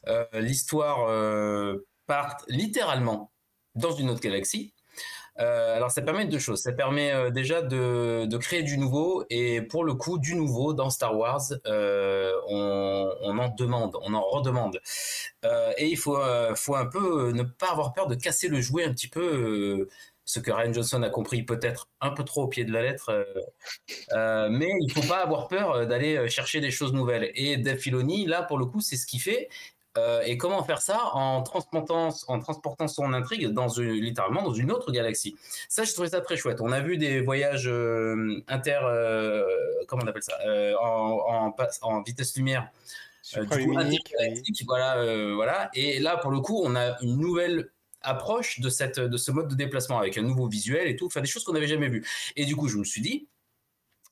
euh, 0.06 0.24
l'histoire 0.34 1.08
euh, 1.08 1.86
parte 2.06 2.44
littéralement 2.48 3.32
dans 3.74 3.92
une 3.92 4.10
autre 4.10 4.20
galaxie, 4.20 4.72
euh, 5.40 5.76
alors 5.76 5.90
ça 5.90 6.02
permet 6.02 6.26
deux 6.26 6.38
choses. 6.38 6.62
Ça 6.62 6.72
permet 6.72 7.30
déjà 7.30 7.62
de, 7.62 8.36
créer 8.38 8.62
du 8.62 8.78
nouveau 8.78 9.24
et 9.30 9.62
pour 9.62 9.84
le 9.84 9.94
coup 9.94 10.18
du 10.18 10.34
nouveau 10.34 10.74
dans 10.74 10.90
Star 10.90 11.16
Wars, 11.16 11.42
on, 11.66 13.38
en 13.38 13.48
demande, 13.56 13.96
on 14.02 14.14
en 14.14 14.22
redemande. 14.22 14.80
et 15.76 15.86
il 15.86 15.96
faut 15.96 16.16
un 16.16 16.86
peu 16.86 17.32
ne 17.32 17.42
pas 17.42 17.70
avoir 17.70 17.94
peur 17.94 18.06
de 18.06 18.14
casser 18.14 18.48
le 18.48 18.60
jouet 18.60 18.84
un 18.84 18.92
petit 18.92 19.08
peu 19.08 19.88
ce 20.28 20.40
que 20.40 20.50
Ryan 20.50 20.74
Johnson 20.74 21.02
a 21.02 21.08
compris 21.08 21.42
peut-être 21.42 21.88
un 22.02 22.10
peu 22.10 22.22
trop 22.22 22.42
au 22.42 22.48
pied 22.48 22.66
de 22.66 22.70
la 22.70 22.82
lettre, 22.82 23.08
euh, 23.08 23.24
euh, 24.12 24.48
mais 24.50 24.68
il 24.82 24.92
faut 24.92 25.08
pas 25.08 25.22
avoir 25.22 25.48
peur 25.48 25.70
euh, 25.72 25.86
d'aller 25.86 26.28
chercher 26.28 26.60
des 26.60 26.70
choses 26.70 26.92
nouvelles. 26.92 27.32
Et 27.34 27.56
Dave 27.56 27.78
Filoni, 27.78 28.26
là, 28.26 28.42
pour 28.42 28.58
le 28.58 28.66
coup, 28.66 28.82
c'est 28.82 28.96
ce 28.96 29.06
qu'il 29.06 29.22
fait. 29.22 29.48
et 30.26 30.36
comment 30.36 30.62
faire 30.62 30.80
ça 30.80 31.10
en 31.14 31.42
transportant, 31.42 32.10
en 32.28 32.38
transportant 32.38 32.86
son 32.86 33.12
intrigue 33.14 33.48
dans 33.48 33.66
littéralement 33.78 34.42
dans 34.42 34.52
une 34.52 34.70
autre 34.70 34.92
galaxie. 34.92 35.34
Ça, 35.68 35.82
je 35.82 35.92
trouvais 35.92 36.10
ça 36.10 36.20
très 36.20 36.36
chouette. 36.36 36.60
On 36.60 36.70
a 36.70 36.80
vu 36.80 36.98
des 36.98 37.20
voyages 37.20 37.66
inter, 38.46 38.78
comment 39.88 40.02
on 40.04 40.06
appelle 40.06 40.22
ça, 40.22 40.38
en, 40.80 41.52
en, 41.82 42.02
vitesse 42.02 42.36
lumière. 42.36 42.70
Du 43.34 44.64
voilà, 44.66 45.34
voilà. 45.34 45.70
Et 45.74 45.98
là, 45.98 46.16
pour 46.18 46.30
le 46.30 46.40
coup, 46.40 46.60
on 46.62 46.76
a 46.76 46.96
une 47.02 47.16
nouvelle 47.18 47.70
approche 48.02 48.60
de, 48.60 48.68
cette, 48.68 49.00
de 49.00 49.16
ce 49.16 49.30
mode 49.30 49.48
de 49.48 49.54
déplacement 49.54 49.98
avec 49.98 50.16
un 50.18 50.22
nouveau 50.22 50.48
visuel 50.48 50.88
et 50.88 50.96
tout, 50.96 51.06
enfin 51.06 51.20
des 51.20 51.26
choses 51.26 51.44
qu'on 51.44 51.52
n'avait 51.52 51.66
jamais 51.66 51.88
vues. 51.88 52.06
Et 52.36 52.44
du 52.44 52.56
coup, 52.56 52.68
je 52.68 52.78
me 52.78 52.84
suis 52.84 53.00
dit, 53.00 53.28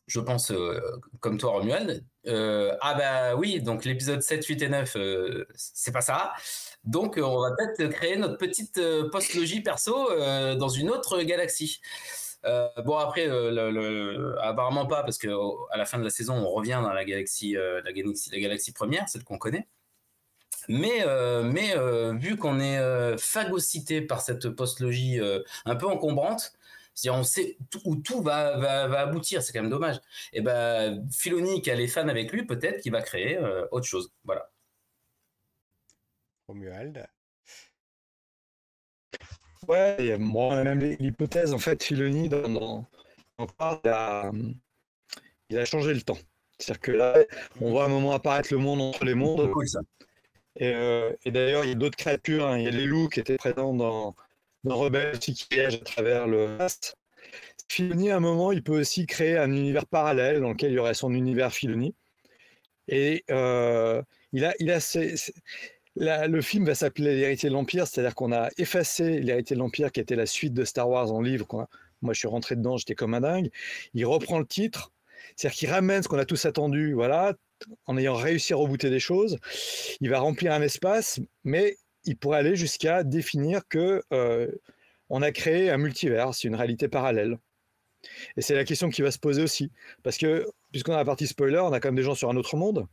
je 0.07 0.21
pense 0.21 0.51
euh, 0.53 0.81
comme 1.21 1.39
toi, 1.39 1.53
Romuald, 1.53 2.05
euh, 2.27 2.73
ah 2.81 2.95
bah 2.95 3.37
oui, 3.37 3.61
donc 3.61 3.85
l'épisode 3.85 4.23
7, 4.23 4.45
8 4.45 4.63
et 4.63 4.69
9, 4.69 4.97
euh, 4.97 5.47
c'est 5.55 5.93
pas 5.93 6.01
ça. 6.01 6.33
Donc 6.85 7.19
on 7.21 7.41
va 7.41 7.51
peut-être 7.57 7.93
créer 7.93 8.17
notre 8.17 8.37
petite 8.37 8.81
post-logie 9.11 9.61
perso 9.61 10.09
dans 10.57 10.69
une 10.69 10.91
autre 10.91 11.21
galaxie. 11.23 11.81
bon 12.85 12.97
après, 12.97 13.29
apparemment 14.41 14.87
pas, 14.87 15.03
parce 15.03 15.19
que 15.19 15.29
à 15.73 15.77
la 15.77 15.85
fin 15.85 15.99
de 15.99 16.05
la 16.05 16.11
saison, 16.11 16.35
on 16.35 16.49
revient 16.49 16.81
dans 16.81 16.93
la 16.93 17.05
galaxie, 17.05 17.55
la 17.55 17.93
galaxie, 17.93 18.31
la 18.31 18.39
galaxie 18.39 18.73
première, 18.73 19.09
celle 19.09 19.25
qu'on 19.25 19.39
connaît. 19.39 19.67
Mais, 20.69 21.05
euh, 21.07 21.43
mais 21.43 21.77
euh, 21.77 22.13
vu 22.15 22.37
qu'on 22.37 22.61
est 22.61 22.79
euh, 22.79 23.17
phagocyté 23.17 24.01
par 24.01 24.21
cette 24.21 24.49
postlogie 24.51 25.21
un 25.65 25.77
peu 25.77 25.87
encombrante, 25.87 26.53
c'est-à-dire 26.95 27.21
on 27.21 27.25
sait 27.25 27.57
où 27.85 27.97
tout 27.97 28.23
va, 28.23 28.57
va, 28.57 29.01
aboutir, 29.01 29.43
c'est 29.43 29.53
quand 29.53 29.63
même 29.63 29.71
dommage. 29.71 30.01
Et 30.33 30.41
ben 30.41 31.07
Filoni 31.11 31.63
qui 31.63 31.71
a 31.71 31.75
les 31.75 31.89
fans 31.89 32.09
avec 32.09 32.33
lui, 32.33 32.45
peut-être 32.47 32.81
qu'il 32.81 32.93
va 32.93 33.03
créer 33.03 33.39
autre 33.71 33.87
chose. 33.87 34.13
Voilà. 34.25 34.51
Romuald. 36.49 37.07
Ouais, 39.69 40.17
moi 40.19 40.63
même 40.63 40.79
l'hypothèse 40.81 41.53
en 41.53 41.59
fait 41.59 41.83
Filoni 41.83 42.29
dans, 42.29 42.49
dans, 42.49 42.87
il, 43.85 43.89
a, 43.91 44.31
il 45.51 45.59
a 45.59 45.65
changé 45.65 45.93
le 45.93 46.03
temps. 46.03 46.19
C'est-à-dire 46.59 46.81
que 46.81 46.93
là, 46.93 47.19
on 47.61 47.71
voit 47.71 47.85
un 47.85 47.89
moment 47.89 48.13
apparaître 48.13 48.53
le 48.53 48.59
monde 48.59 48.81
entre 48.81 49.05
les 49.05 49.15
mondes. 49.15 49.51
Cool, 49.53 49.69
ça. 49.69 49.81
Euh, 50.63 51.13
et, 51.25 51.31
d'ailleurs, 51.31 51.65
il 51.65 51.69
y 51.69 51.73
a 51.73 51.77
d'autres 51.77 51.97
créatures. 51.97 52.47
Hein. 52.47 52.59
Il 52.59 52.65
y 52.65 52.69
a 52.69 52.71
les 52.71 52.87
loups 52.87 53.09
qui 53.09 53.21
étaient 53.21 53.37
présents 53.37 53.75
dans, 53.75 54.15
dans 54.65 54.77
Rebelle 54.77 55.19
qui 55.19 55.47
à 55.59 55.71
travers 55.79 56.27
le 56.27 56.57
reste. 56.57 56.97
Filoni, 57.69 58.11
à 58.11 58.17
un 58.17 58.21
moment, 58.21 58.53
il 58.53 58.63
peut 58.63 58.79
aussi 58.79 59.07
créer 59.07 59.37
un 59.37 59.51
univers 59.51 59.87
parallèle 59.87 60.41
dans 60.41 60.51
lequel 60.51 60.73
il 60.73 60.75
y 60.75 60.79
aurait 60.79 60.95
son 60.95 61.13
univers 61.13 61.53
Filoni. 61.53 61.95
Et 62.89 63.25
euh, 63.31 64.03
il 64.33 64.45
a, 64.45 64.55
il 64.61 64.71
a 64.71 64.81
le 65.97 66.41
film 66.43 66.67
va 66.67 66.75
s'appeler 66.75 67.17
L'héritier 67.17 67.49
de 67.49 67.55
l'Empire, 67.55 67.87
c'est-à-dire 67.87 68.15
qu'on 68.15 68.33
a 68.33 68.51
effacé 68.59 69.21
L'héritier 69.21 69.57
de 69.57 69.61
l'Empire 69.61 69.91
qui 69.91 70.01
était 70.01 70.17
la 70.17 70.27
suite 70.27 70.53
de 70.55 70.65
Star 70.65 70.89
Wars 70.89 71.11
en 71.11 71.21
livre. 71.21 71.69
Moi, 72.03 72.13
je 72.13 72.19
suis 72.19 72.29
rentré 72.29 72.57
dedans, 72.57 72.77
j'étais 72.77 72.95
comme 72.95 73.15
un 73.15 73.23
dingue. 73.23 73.51
Il 73.95 74.05
reprend 74.07 74.39
le 74.39 74.47
titre, 74.47 74.93
c'est-à-dire 75.35 75.59
qu'il 75.59 75.71
ramène 75.71 76.03
ce 76.03 76.09
qu'on 76.09 76.19
a 76.19 76.27
tous 76.27 76.45
attendu. 76.45 76.93
Voilà, 76.93 77.35
en 77.87 77.97
ayant 77.97 78.15
réussi 78.15 78.53
à 78.53 78.57
rebooter 78.57 78.91
des 78.91 79.01
choses, 79.01 79.39
il 80.01 80.11
va 80.11 80.21
remplir 80.21 80.53
un 80.53 80.63
espace, 80.63 81.21
mais 81.45 81.77
il 82.05 82.17
pourrait 82.17 82.39
aller 82.39 82.57
jusqu'à 82.57 83.03
définir 83.03 83.63
que 83.69 84.03
euh, 84.13 84.51
on 85.09 85.23
a 85.23 85.33
créé 85.33 85.71
un 85.71 85.79
multivers, 85.79 86.35
c'est 86.35 86.49
une 86.49 86.55
réalité 86.55 86.89
parallèle. 86.89 87.39
Et 88.37 88.43
c'est 88.43 88.55
la 88.55 88.65
question 88.65 88.89
qui 88.89 89.03
va 89.03 89.11
se 89.11 89.19
poser 89.19 89.43
aussi, 89.43 89.73
parce 90.03 90.17
que 90.17 90.47
puisqu'on 90.71 90.93
a 90.93 90.99
la 90.99 91.05
partie 91.05 91.27
spoiler, 91.27 91.59
on 91.59 91.73
a 91.73 91.81
quand 91.81 91.89
même 91.89 91.97
des 91.97 92.03
gens 92.03 92.15
sur 92.15 92.31
un 92.31 92.37
autre 92.37 92.57
monde. 92.57 92.87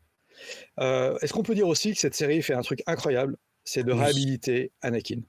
Euh, 0.80 1.18
est-ce 1.20 1.34
qu'on 1.34 1.44
peut 1.44 1.56
dire 1.56 1.68
aussi 1.68 1.94
que 1.94 2.00
cette 2.00 2.16
série 2.16 2.42
fait 2.42 2.54
un 2.54 2.62
truc 2.62 2.82
incroyable, 2.88 3.38
c'est 3.64 3.84
de 3.84 3.92
réhabiliter 3.92 4.72
Anakin. 4.82 5.22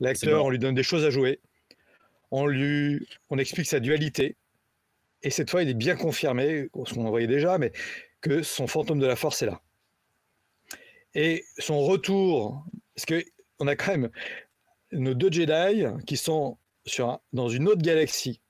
L'acteur, 0.00 0.44
on 0.44 0.50
lui 0.50 0.58
donne 0.58 0.74
des 0.74 0.82
choses 0.82 1.04
à 1.04 1.10
jouer, 1.10 1.40
on 2.30 2.46
lui, 2.46 3.06
on 3.30 3.38
explique 3.38 3.66
sa 3.66 3.80
dualité, 3.80 4.36
et 5.24 5.30
cette 5.30 5.50
fois, 5.50 5.62
il 5.62 5.68
est 5.70 5.74
bien 5.74 5.96
confirmé, 5.96 6.68
ce 6.84 6.94
qu'on 6.94 7.06
en 7.06 7.10
voyait 7.10 7.26
déjà, 7.26 7.56
mais 7.56 7.72
que 8.24 8.42
son 8.42 8.66
fantôme 8.66 8.98
de 8.98 9.06
la 9.06 9.16
force 9.16 9.42
est 9.42 9.46
là. 9.46 9.60
Et 11.14 11.44
son 11.58 11.80
retour, 11.80 12.64
parce 12.96 13.04
qu'on 13.04 13.66
a 13.66 13.76
quand 13.76 13.92
même 13.92 14.10
nos 14.92 15.12
deux 15.12 15.30
Jedi 15.30 15.84
qui 16.06 16.16
sont 16.16 16.56
dans 17.34 17.48
une 17.48 17.68
autre 17.68 17.82
galaxie. 17.82 18.40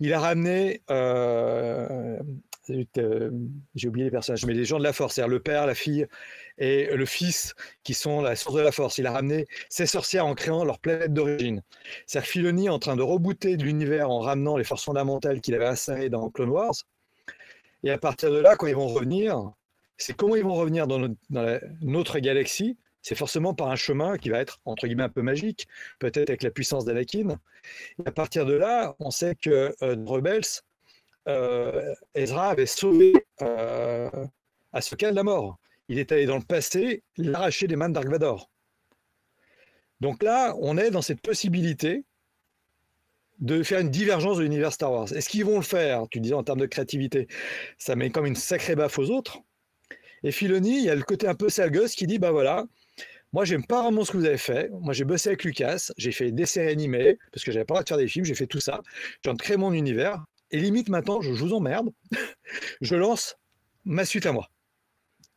Il 0.00 0.12
a 0.14 0.20
ramené, 0.20 0.82
euh, 0.90 2.18
euh, 2.70 3.30
j'ai 3.74 3.88
oublié 3.88 4.06
les 4.06 4.10
personnages, 4.10 4.46
mais 4.46 4.54
les 4.54 4.64
gens 4.64 4.78
de 4.78 4.84
la 4.84 4.94
force, 4.94 5.16
c'est-à-dire 5.16 5.30
le 5.30 5.40
père, 5.40 5.66
la 5.66 5.74
fille 5.74 6.06
et 6.56 6.86
le 6.86 7.06
fils 7.06 7.54
qui 7.82 7.92
sont 7.92 8.22
la 8.22 8.36
source 8.36 8.56
de 8.56 8.62
la 8.62 8.72
force. 8.72 8.96
Il 8.96 9.06
a 9.06 9.12
ramené 9.12 9.44
ces 9.68 9.86
sorcières 9.86 10.26
en 10.26 10.34
créant 10.34 10.64
leur 10.64 10.78
planète 10.78 11.12
d'origine. 11.12 11.62
C'est-à-dire 12.06 12.28
Filoni 12.28 12.68
en 12.70 12.78
train 12.78 12.96
de 12.96 13.02
rebooter 13.02 13.58
de 13.58 13.64
l'univers 13.64 14.10
en 14.10 14.20
ramenant 14.20 14.56
les 14.56 14.64
forces 14.64 14.84
fondamentales 14.84 15.42
qu'il 15.42 15.54
avait 15.54 15.66
installées 15.66 16.08
dans 16.08 16.30
Clone 16.30 16.50
Wars. 16.50 16.74
Et 17.84 17.90
à 17.90 17.98
partir 17.98 18.30
de 18.30 18.38
là, 18.38 18.56
quand 18.56 18.66
ils 18.66 18.74
vont 18.74 18.88
revenir, 18.88 19.52
c'est 19.98 20.16
comment 20.16 20.36
ils 20.36 20.42
vont 20.42 20.54
revenir 20.54 20.86
dans, 20.86 21.14
notre, 21.82 22.18
galaxie? 22.18 22.78
C'est 23.02 23.14
forcément 23.14 23.52
par 23.52 23.70
un 23.70 23.76
chemin 23.76 24.16
qui 24.16 24.30
va 24.30 24.38
être, 24.38 24.60
entre 24.64 24.86
guillemets, 24.86 25.02
un 25.02 25.10
peu 25.10 25.20
magique, 25.20 25.68
peut-être 25.98 26.30
avec 26.30 26.42
la 26.42 26.50
puissance 26.50 26.86
d'Anakin. 26.86 27.38
Et 27.98 28.08
à 28.08 28.10
partir 28.10 28.46
de 28.46 28.54
là, 28.54 28.96
on 28.98 29.10
sait 29.10 29.34
que 29.34 29.74
euh, 29.82 29.96
Rebels, 30.06 30.62
euh, 31.28 31.94
Ezra 32.14 32.48
avait 32.48 32.64
sauvé 32.64 33.12
euh, 33.42 34.08
de 34.72 35.14
la 35.14 35.22
mort. 35.22 35.58
Il 35.88 35.98
est 35.98 36.10
allé 36.10 36.24
dans 36.24 36.38
le 36.38 36.44
passé, 36.44 37.02
l'arracher 37.18 37.66
des 37.66 37.76
mains 37.76 37.90
de 37.90 37.94
Dark 37.94 38.08
Vador. 38.08 38.50
Donc 40.00 40.22
là, 40.22 40.54
on 40.58 40.78
est 40.78 40.90
dans 40.90 41.02
cette 41.02 41.20
possibilité 41.20 42.04
de 43.40 43.62
faire 43.62 43.80
une 43.80 43.90
divergence 43.90 44.38
de 44.38 44.42
l'univers 44.42 44.72
Star 44.72 44.92
Wars. 44.92 45.12
Est-ce 45.12 45.28
qu'ils 45.28 45.44
vont 45.44 45.56
le 45.56 45.62
faire 45.62 46.04
Tu 46.10 46.20
disais 46.20 46.34
en 46.34 46.44
termes 46.44 46.60
de 46.60 46.66
créativité, 46.66 47.26
ça 47.78 47.96
met 47.96 48.10
comme 48.10 48.26
une 48.26 48.36
sacrée 48.36 48.76
baffe 48.76 48.98
aux 48.98 49.10
autres. 49.10 49.38
Et 50.22 50.30
Filoni, 50.30 50.78
il 50.78 50.84
y 50.84 50.90
a 50.90 50.94
le 50.94 51.02
côté 51.02 51.26
un 51.26 51.34
peu 51.34 51.48
sale 51.48 51.70
gosse 51.70 51.94
qui 51.94 52.06
dit 52.06 52.18
bah 52.18 52.30
voilà, 52.30 52.64
moi 53.32 53.44
j'aime 53.44 53.66
pas 53.66 53.82
vraiment 53.82 54.04
ce 54.04 54.12
que 54.12 54.16
vous 54.16 54.24
avez 54.24 54.38
fait. 54.38 54.70
Moi 54.80 54.94
j'ai 54.94 55.04
bossé 55.04 55.30
avec 55.30 55.44
Lucas, 55.44 55.90
j'ai 55.96 56.12
fait 56.12 56.32
des 56.32 56.46
séries 56.46 56.70
animées 56.70 57.18
parce 57.32 57.44
que 57.44 57.52
j'avais 57.52 57.64
pas 57.64 57.74
le 57.74 57.76
droit 57.76 57.82
de 57.82 57.88
faire 57.88 57.98
des 57.98 58.08
films, 58.08 58.24
j'ai 58.24 58.34
fait 58.34 58.46
tout 58.46 58.60
ça. 58.60 58.80
J'ai 59.24 59.32
de 59.32 59.36
créer 59.36 59.56
mon 59.56 59.72
univers. 59.72 60.24
Et 60.50 60.58
limite 60.58 60.88
maintenant, 60.88 61.20
je 61.20 61.32
vous 61.32 61.52
emmerde, 61.52 61.90
je 62.80 62.94
lance 62.94 63.36
ma 63.84 64.04
suite 64.04 64.26
à 64.26 64.32
moi. 64.32 64.48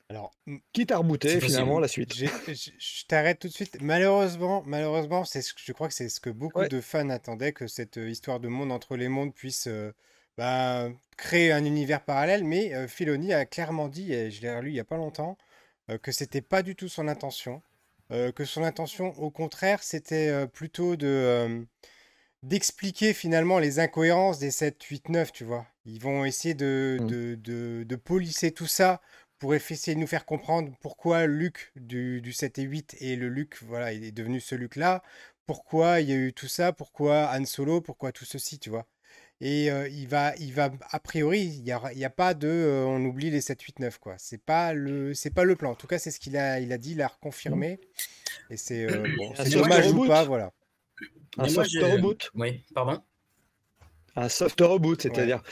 Alors, 0.10 0.34
quitte 0.72 0.92
à 0.92 0.98
rebooter 0.98 1.42
finalement 1.42 1.80
la 1.80 1.90
suite. 1.90 2.14
Je, 2.16 3.06
t'arrête 3.08 3.40
tout 3.40 3.50
de 3.50 3.54
suite. 3.54 3.78
Malheureusement, 3.82 4.64
malheureusement, 4.66 5.26
c'est 5.26 5.42
je 5.58 5.74
crois 5.74 5.90
que 5.90 5.94
c'est 5.94 6.08
ce 6.08 6.22
que 6.22 6.30
beaucoup 6.30 6.66
de 6.66 6.80
fans 6.80 7.10
attendaient 7.10 7.52
que 7.52 7.68
cette 7.68 7.98
euh, 7.98 8.10
histoire 8.10 8.40
de 8.40 8.48
monde 8.48 8.72
entre 8.72 8.96
les 8.96 9.10
mondes 9.10 9.34
puisse 9.34 9.68
euh, 9.68 9.92
bah, 10.38 10.90
créer 11.18 11.52
un 11.52 11.66
univers 11.66 12.06
parallèle. 12.06 12.46
Mais 12.46 12.74
euh, 12.74 12.88
Filoni 12.88 13.34
a 13.34 13.46
clairement 13.46 13.90
dit, 13.90 14.14
et 14.14 14.32
je 14.32 14.42
l'ai 14.42 14.62
lu 14.62 14.70
il 14.70 14.76
y 14.76 14.80
a 14.80 14.86
pas 14.86 14.98
longtemps, 14.98 15.38
que 16.02 16.12
c'était 16.12 16.42
pas 16.42 16.64
du 16.64 16.76
tout 16.76 16.90
son 16.90 17.08
intention, 17.08 17.62
que 18.10 18.44
son 18.44 18.64
intention, 18.64 19.18
au 19.18 19.32
contraire, 19.32 19.84
c'était 19.84 20.46
plutôt 20.48 20.98
de 20.98 21.66
d'expliquer 22.44 23.14
finalement 23.14 23.58
les 23.58 23.80
incohérences 23.80 24.38
des 24.38 24.52
7, 24.52 24.84
8, 24.84 25.10
9, 25.10 25.32
tu 25.32 25.44
vois. 25.46 25.66
Ils 25.86 26.02
vont 26.02 26.24
essayer 26.26 26.54
de, 26.54 26.98
mmh. 27.00 27.08
de, 27.08 27.36
de, 27.36 27.84
de 27.84 27.96
polisser 27.96 28.52
tout 28.52 28.68
ça 28.68 29.02
pour 29.40 29.54
essayer 29.54 29.96
de 29.96 30.00
nous 30.00 30.08
faire 30.08 30.26
comprendre 30.26 30.72
pourquoi 30.82 31.28
Luc 31.28 31.72
du, 31.76 32.22
du 32.22 32.34
7 32.34 32.60
et 32.60 32.64
8 32.64 32.96
et 33.00 33.16
le 33.16 33.30
Luc, 33.30 33.58
voilà, 33.64 33.94
il 33.94 34.04
est 34.04 34.12
devenu 34.12 34.40
ce 34.40 34.56
Luc-là, 34.56 35.04
pourquoi 35.46 36.02
il 36.02 36.10
y 36.10 36.14
a 36.14 36.16
eu 36.16 36.34
tout 36.34 36.48
ça, 36.48 36.74
pourquoi 36.74 37.32
Han 37.34 37.46
Solo, 37.46 37.82
pourquoi 37.82 38.12
tout 38.12 38.26
ceci, 38.26 38.60
tu 38.60 38.70
vois? 38.70 38.86
Et 39.40 39.70
euh, 39.72 39.88
il 39.90 40.08
va, 40.08 40.36
il 40.38 40.52
va, 40.52 40.72
a 40.90 41.00
priori, 41.00 41.42
il 41.42 41.64
n'y 41.64 41.72
a, 41.72 41.94
y 41.94 42.04
a, 42.04 42.10
pas 42.10 42.34
de, 42.34 42.48
euh, 42.48 42.86
on 42.86 43.04
oublie 43.06 43.30
les 43.30 43.42
7, 43.42 43.62
8, 43.62 43.80
9, 43.80 44.00
quoi. 44.00 44.16
C'est 44.18 44.42
pas 44.42 44.74
le, 44.74 45.14
c'est 45.14 45.30
pas 45.30 45.44
le 45.44 45.56
plan. 45.56 45.72
En 45.72 45.76
tout 45.76 45.86
cas, 45.86 46.00
c'est 46.00 46.10
ce 46.10 46.20
qu'il 46.20 46.36
a, 46.38 46.60
il 46.60 46.72
a 46.74 46.80
dit, 46.80 46.94
il 46.94 47.02
a 47.02 47.08
reconfirmé. 47.08 47.80
Et 48.50 48.58
c'est, 48.58 48.86
euh, 48.86 49.08
bon, 49.16 49.34
c'est 49.36 49.52
dommage 49.52 49.92
ou 49.92 50.08
pas, 50.08 50.24
voilà. 50.24 50.52
Un 51.38 51.48
soft 51.48 51.72
reboot. 51.76 52.32
Oui, 52.34 52.64
pardon? 52.74 53.00
Un 54.16 54.30
soft 54.30 54.60
reboot, 54.60 55.04
c'est-à-dire 55.04 55.44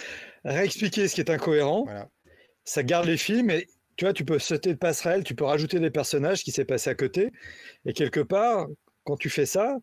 réexpliquer 0.43 1.07
ce 1.07 1.13
qui 1.13 1.21
est 1.21 1.29
incohérent. 1.29 1.83
Voilà. 1.83 2.09
Ça 2.63 2.81
garde 2.81 3.05
les 3.05 3.17
films 3.17 3.51
et 3.51 3.67
tu 3.95 4.05
vois, 4.05 4.13
tu 4.13 4.25
peux 4.25 4.39
sauter 4.39 4.73
de 4.73 4.77
passerelle, 4.77 5.23
tu 5.23 5.35
peux 5.35 5.45
rajouter 5.45 5.79
des 5.79 5.91
personnages 5.91 6.43
qui 6.43 6.51
s'est 6.51 6.65
passé 6.65 6.89
à 6.89 6.95
côté. 6.95 7.31
Et 7.85 7.93
quelque 7.93 8.19
part, 8.19 8.67
quand 9.03 9.17
tu 9.17 9.29
fais 9.29 9.45
ça, 9.45 9.77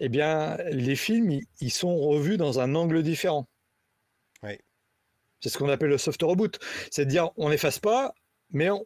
eh 0.00 0.08
bien, 0.08 0.56
les 0.70 0.96
films, 0.96 1.40
ils 1.60 1.70
sont 1.70 1.96
revus 1.96 2.36
dans 2.36 2.58
un 2.58 2.74
angle 2.74 3.02
différent. 3.02 3.48
Oui. 4.42 4.58
C'est 5.40 5.48
ce 5.48 5.58
qu'on 5.58 5.68
appelle 5.68 5.90
le 5.90 5.98
soft 5.98 6.22
reboot. 6.22 6.58
C'est 6.90 7.04
de 7.04 7.10
dire, 7.10 7.30
on 7.36 7.50
n'efface 7.50 7.78
pas, 7.78 8.14
mais 8.50 8.70
on, 8.70 8.84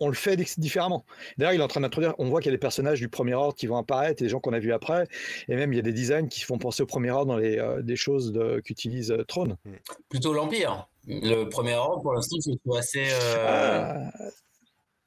on 0.00 0.08
le 0.08 0.14
fait 0.14 0.36
différemment. 0.58 1.04
D'ailleurs, 1.38 1.54
il 1.54 1.60
est 1.60 1.64
en 1.64 1.68
train 1.68 1.80
d'introduire, 1.80 2.14
on 2.18 2.28
voit 2.28 2.40
qu'il 2.40 2.50
y 2.50 2.54
a 2.54 2.56
des 2.56 2.60
personnages 2.60 3.00
du 3.00 3.08
premier 3.08 3.34
ordre 3.34 3.54
qui 3.54 3.66
vont 3.66 3.76
apparaître, 3.76 4.22
des 4.22 4.28
gens 4.28 4.40
qu'on 4.40 4.52
a 4.52 4.58
vus 4.58 4.72
après, 4.72 5.06
et 5.48 5.56
même 5.56 5.72
il 5.72 5.76
y 5.76 5.78
a 5.78 5.82
des 5.82 5.92
designs 5.92 6.28
qui 6.28 6.40
font 6.40 6.58
penser 6.58 6.82
au 6.82 6.86
premier 6.86 7.10
ordre 7.10 7.32
dans 7.32 7.38
les 7.38 7.58
euh, 7.58 7.82
des 7.82 7.96
choses 7.96 8.32
qu'utilise 8.64 9.10
euh, 9.10 9.24
Throne. 9.24 9.56
Mm. 9.64 9.72
Plutôt 10.08 10.32
l'Empire. 10.34 10.88
Le 11.06 11.44
premier 11.44 11.74
ordre, 11.74 12.02
pour 12.02 12.14
l'instant, 12.14 12.36
c'est 12.40 12.76
assez. 12.76 13.08
Euh, 13.10 13.36
ah, 13.38 14.10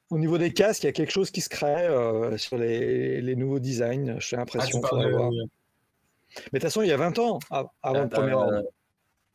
au 0.08 0.18
niveau 0.18 0.38
des 0.38 0.52
casques, 0.52 0.82
il 0.82 0.86
y 0.86 0.88
a 0.88 0.92
quelque 0.92 1.12
chose 1.12 1.30
qui 1.30 1.40
se 1.40 1.48
crée 1.48 1.88
sur 2.38 2.56
les, 2.56 3.36
nouveaux 3.36 3.60
designs, 3.60 4.18
j'ai 4.18 4.36
l'impression. 4.36 4.80
Ah, 4.84 4.96
Mais 4.96 5.08
de 5.08 6.50
toute 6.52 6.62
façon, 6.62 6.82
il 6.82 6.88
y 6.88 6.92
a 6.92 6.96
20 6.96 7.18
ans, 7.18 7.38
avant 7.50 8.02
le 8.02 8.08
premier 8.08 8.32
ordre. 8.32 8.62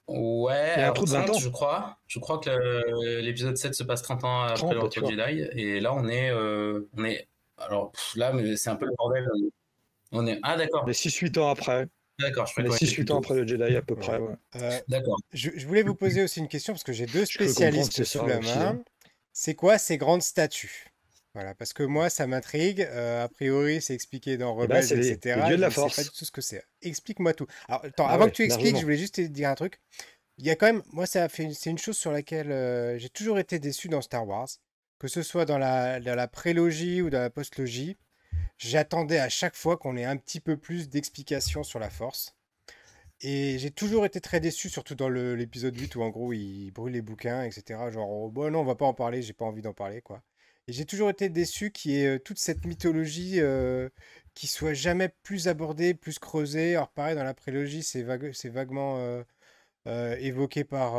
Ouais, 0.08 0.74
il 0.76 0.82
y 0.82 0.84
a 0.84 0.90
un 0.90 0.92
trou 0.92 1.06
de 1.06 1.12
20 1.12 1.30
ans. 1.30 1.34
je 1.34 1.50
crois. 1.50 1.98
Je 2.08 2.20
crois 2.20 2.38
que 2.40 3.22
l'épisode 3.22 3.58
7 3.58 3.74
se 3.74 3.84
passe 3.84 4.04
30 4.04 4.24
ans 4.24 4.42
après 4.42 4.74
l'Ordre 4.76 4.92
Jedi. 4.94 5.42
Et 5.54 5.80
là, 5.80 5.94
on 5.94 6.08
est. 6.08 6.30
Euh, 6.30 6.88
on 6.96 7.06
est... 7.06 7.28
Alors 7.58 7.92
là, 8.16 8.32
c'est 8.56 8.70
un 8.70 8.76
peu 8.76 8.86
le 8.86 8.94
bordel. 8.98 9.28
On 10.12 10.28
est. 10.28 10.40
Ah, 10.44 10.58
d'accord. 10.58 10.88
Est 10.88 10.92
6-8 10.92 11.40
ans 11.40 11.50
après. 11.50 11.88
D'accord, 12.20 12.46
je 12.48 12.62
On 12.62 12.66
est 12.66 12.70
6-8 12.70 13.12
ans 13.12 13.18
après 13.20 13.36
le 13.36 13.48
Jedi, 13.48 13.76
à 13.76 13.82
peu 13.82 13.96
près. 13.96 14.18
Ouais. 14.18 14.36
Euh, 14.56 14.80
d'accord. 14.88 15.18
Je, 15.34 15.52
je, 15.56 15.68
voulais 15.68 15.84
vous 15.84 15.96
poser 15.96 16.24
aussi 16.24 16.40
une 16.40 16.48
question 16.48 16.74
parce 16.74 16.84
que 16.84 16.94
j'ai 16.94 17.08
deux 17.08 17.26
spécialistes 17.26 18.04
sous 18.04 18.26
la 18.26 18.40
main. 18.40 18.82
C'est 19.34 19.56
quoi 19.56 19.78
ces 19.78 19.98
grandes 19.98 20.24
statues? 20.24 20.86
Voilà, 21.36 21.54
parce 21.54 21.74
que 21.74 21.84
moi, 21.84 22.10
ça 22.10 22.28
m'intrigue. 22.28 22.88
Euh, 22.90 23.26
a 23.26 23.28
priori, 23.28 23.82
c'est 23.82 23.94
expliqué 23.94 24.38
dans 24.38 24.54
eh 24.64 24.68
ben, 24.68 24.78
Rebels, 24.78 24.98
etc. 24.98 25.36
Les, 25.42 25.48
dieux 25.48 25.58
de 25.58 25.62
la 25.62 25.70
force. 25.70 25.94
sais 25.94 26.04
pas 26.04 26.10
du 26.10 26.18
tout 26.18 26.24
ce 26.24 26.32
que 26.32 26.40
c'est. 26.40 26.64
Explique-moi 26.82 27.34
tout. 27.34 27.46
Alors, 27.68 27.84
attends, 27.84 28.08
ah 28.08 28.14
avant 28.14 28.28
que 28.28 28.32
tu 28.32 28.44
expliques, 28.44 28.78
je 28.78 28.84
voulais 28.84 28.98
juste 28.98 29.16
te 29.16 29.22
dire 29.22 29.50
un 29.50 29.56
truc. 29.56 29.82
Il 30.38 30.46
y 30.46 30.50
a 30.50 30.56
quand 30.56 30.68
même, 30.68 30.82
moi, 30.94 31.06
ça 31.06 31.28
fait, 31.28 31.54
c'est 31.54 31.70
une 31.70 31.78
chose 31.78 31.98
sur 31.98 32.14
laquelle 32.14 32.52
euh, 32.52 32.98
j'ai 32.98 33.10
toujours 33.10 33.38
été 33.38 33.60
déçu 33.60 33.90
dans 33.90 34.02
Star 34.02 34.26
Wars, 34.26 34.48
que 34.98 35.10
ce 35.10 35.24
soit 35.24 35.44
dans 35.44 35.58
la, 35.58 36.00
dans 36.00 36.16
la 36.16 36.30
prélogie 36.30 37.02
ou 37.02 37.10
dans 37.10 37.20
la 37.20 37.30
postlogie. 37.30 37.98
J'attendais 38.58 39.20
à 39.20 39.30
chaque 39.30 39.56
fois 39.56 39.78
qu'on 39.78 39.98
ait 39.98 40.06
un 40.06 40.18
petit 40.18 40.40
peu 40.40 40.58
plus 40.58 40.90
d'explications 40.90 41.64
sur 41.64 41.80
la 41.80 41.90
force. 41.90 42.36
Et 43.22 43.58
j'ai 43.60 43.72
toujours 43.72 44.06
été 44.06 44.20
très 44.22 44.40
déçu, 44.40 44.70
surtout 44.70 44.96
dans 44.96 45.10
l'épisode 45.10 45.78
8 45.78 45.96
où 45.96 46.02
en 46.02 46.10
gros 46.10 46.34
il 46.34 46.72
brûle 46.72 46.94
les 46.94 47.02
bouquins, 47.02 47.44
etc. 47.44 47.80
Genre, 47.92 48.10
oh, 48.10 48.30
bon, 48.30 48.52
non, 48.52 48.60
on 48.60 48.66
va 48.66 48.76
pas 48.76 48.86
en 48.86 48.94
parler, 48.94 49.22
j'ai 49.22 49.34
pas 49.34 49.46
envie 49.46 49.62
d'en 49.62 49.74
parler, 49.74 50.02
quoi. 50.02 50.22
Et 50.68 50.74
j'ai 50.74 50.86
toujours 50.86 51.10
été 51.10 51.30
déçu 51.30 51.72
qu'il 51.72 51.92
y 51.92 52.04
ait 52.04 52.20
toute 52.20 52.40
cette 52.40 52.66
mythologie 52.66 53.40
qui 54.34 54.48
soit 54.48 54.74
jamais 54.74 55.10
plus 55.24 55.48
abordée, 55.48 55.94
plus 55.94 56.20
creusée. 56.20 56.76
Alors 56.76 56.90
pareil, 56.90 57.16
dans 57.16 57.24
la 57.24 57.34
prélogie, 57.34 57.84
c'est 57.84 58.04
vaguement 58.04 59.24
évoqué 59.86 60.64
par, 60.64 60.94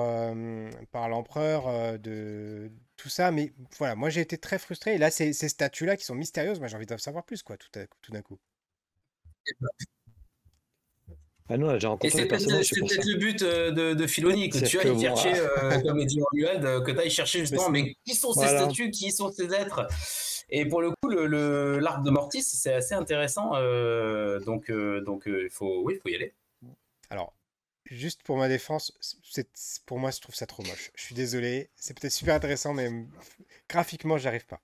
par 0.93 1.09
l'empereur 1.09 1.99
de 1.99 2.71
tout 2.97 3.09
ça. 3.09 3.31
Mais 3.31 3.53
voilà, 3.79 3.95
moi 3.95 4.11
j'ai 4.11 4.21
été 4.21 4.39
très 4.39 4.59
frustré. 4.59 4.95
Et 4.95 4.99
là, 4.99 5.11
ces, 5.11 5.33
ces 5.33 5.49
statues-là 5.49 5.97
qui 5.97 6.05
sont 6.05 6.15
mystérieuses, 6.15 6.59
moi 6.59 6.69
j'ai 6.69 6.77
envie 6.77 6.87
d'en 6.87 6.99
savoir 6.99 7.25
plus, 7.25 7.43
quoi, 7.43 7.57
tout, 7.57 7.69
tout 8.03 8.13
d'un 8.13 8.23
coup. 8.23 8.39
Ah 11.49 11.57
non, 11.57 11.79
j'ai 11.79 11.87
rencontré 11.87 12.11
c'est 12.11 12.27
peut-être 12.27 13.07
le 13.07 13.19
but 13.19 13.43
euh, 13.43 13.71
de, 13.71 13.95
de 13.95 14.07
Filoni, 14.07 14.49
que 14.51 14.59
tu 14.59 14.81
ailles 14.81 15.01
chercher, 15.01 15.33
euh, 15.37 15.81
comme 15.87 16.05
dit 16.05 16.21
Romuald, 16.21 16.65
euh, 16.65 16.81
que 16.81 16.91
tu 16.91 16.99
ailles 16.99 17.11
chercher 17.11 17.41
justement, 17.41 17.71
mais, 17.71 17.95
qui 18.05 18.17
sont 18.17 18.33
ces 18.33 18.49
statues, 18.49 18.91
qui 18.91 19.13
sont 19.13 19.31
ces 19.31 19.55
êtres? 19.55 19.87
Et 20.49 20.67
pour 20.67 20.81
le 20.81 20.91
coup, 20.91 21.09
l'arc 21.09 21.99
le, 21.99 22.05
de 22.05 22.11
Mortis, 22.11 22.43
c'est 22.43 22.75
assez 22.75 22.95
intéressant, 22.95 23.53
donc 24.45 24.71
donc 25.05 25.25
il 25.27 25.51
faut, 25.51 25.83
oui, 25.85 25.99
faut 26.03 26.09
y 26.09 26.17
aller. 26.17 26.35
Alors, 27.11 27.33
juste 27.91 28.23
pour 28.23 28.37
ma 28.37 28.49
défense, 28.49 28.93
pour 29.87 29.99
moi, 29.99 30.11
je 30.11 30.21
trouve 30.21 30.35
ça 30.35 30.47
trop 30.47 30.63
moche. 30.63 30.91
Je 30.95 31.03
suis 31.03 31.15
désolé, 31.15 31.71
c'est 31.77 31.99
peut-être 31.99 32.13
super 32.13 32.35
intéressant, 32.35 32.75
mais 32.75 32.91
graphiquement, 33.69 34.19
j'arrive 34.19 34.47
pas. 34.47 34.61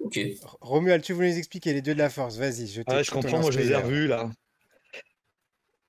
Ok. 0.00 0.18
Romuald, 0.60 1.02
tu 1.02 1.12
voulais 1.12 1.32
nous 1.32 1.38
expliquer 1.38 1.72
les 1.72 1.82
deux 1.82 1.94
de 1.94 1.98
la 1.98 2.10
force, 2.10 2.36
vas-y. 2.36 2.68
Je, 2.68 2.82
ah, 2.86 3.02
je 3.02 3.10
comprends, 3.10 3.40
moi 3.40 3.50
je 3.50 3.58
les 3.58 3.70
ai 3.70 3.76
revus 3.76 4.06
là. 4.06 4.30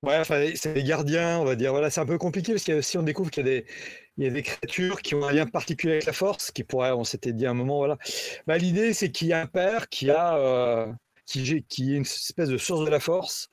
Ouais, 0.02 0.18
enfin, 0.18 0.50
c'est 0.56 0.74
les 0.74 0.84
gardiens, 0.84 1.40
on 1.40 1.44
va 1.44 1.56
dire. 1.56 1.72
Voilà, 1.72 1.90
c'est 1.90 2.00
un 2.00 2.06
peu 2.06 2.18
compliqué 2.18 2.54
parce 2.54 2.64
que 2.64 2.82
si 2.82 2.98
on 2.98 3.04
découvre 3.04 3.30
qu'il 3.30 3.46
y 3.46 3.50
a 3.50 3.52
des, 3.52 3.66
il 4.18 4.24
y 4.24 4.28
a 4.28 4.30
des 4.30 4.44
créatures 4.44 5.02
qui 5.02 5.14
ont 5.14 5.26
un 5.26 5.34
lien 5.34 5.46
particulier 5.46 5.94
avec 5.94 6.06
la 6.06 6.14
force, 6.14 6.52
qui 6.52 6.64
pourrait, 6.64 6.92
on 6.92 7.04
s'était 7.04 7.34
dit 7.34 7.46
à 7.46 7.52
un 7.52 7.54
moment, 7.54 7.78
voilà. 7.78 7.98
Bah, 8.48 8.58
l'idée, 8.58 8.94
c'est 8.94 9.12
qu'il 9.12 9.28
y 9.28 9.34
a 9.34 9.42
un 9.42 9.46
père 9.46 9.90
qui 9.90 10.10
a, 10.10 10.38
euh, 10.38 10.88
qui, 11.30 11.94
est 11.94 11.96
une 11.96 12.02
espèce 12.02 12.50
de 12.50 12.58
source 12.58 12.86
de 12.86 12.90
la 12.90 13.00
force, 13.00 13.52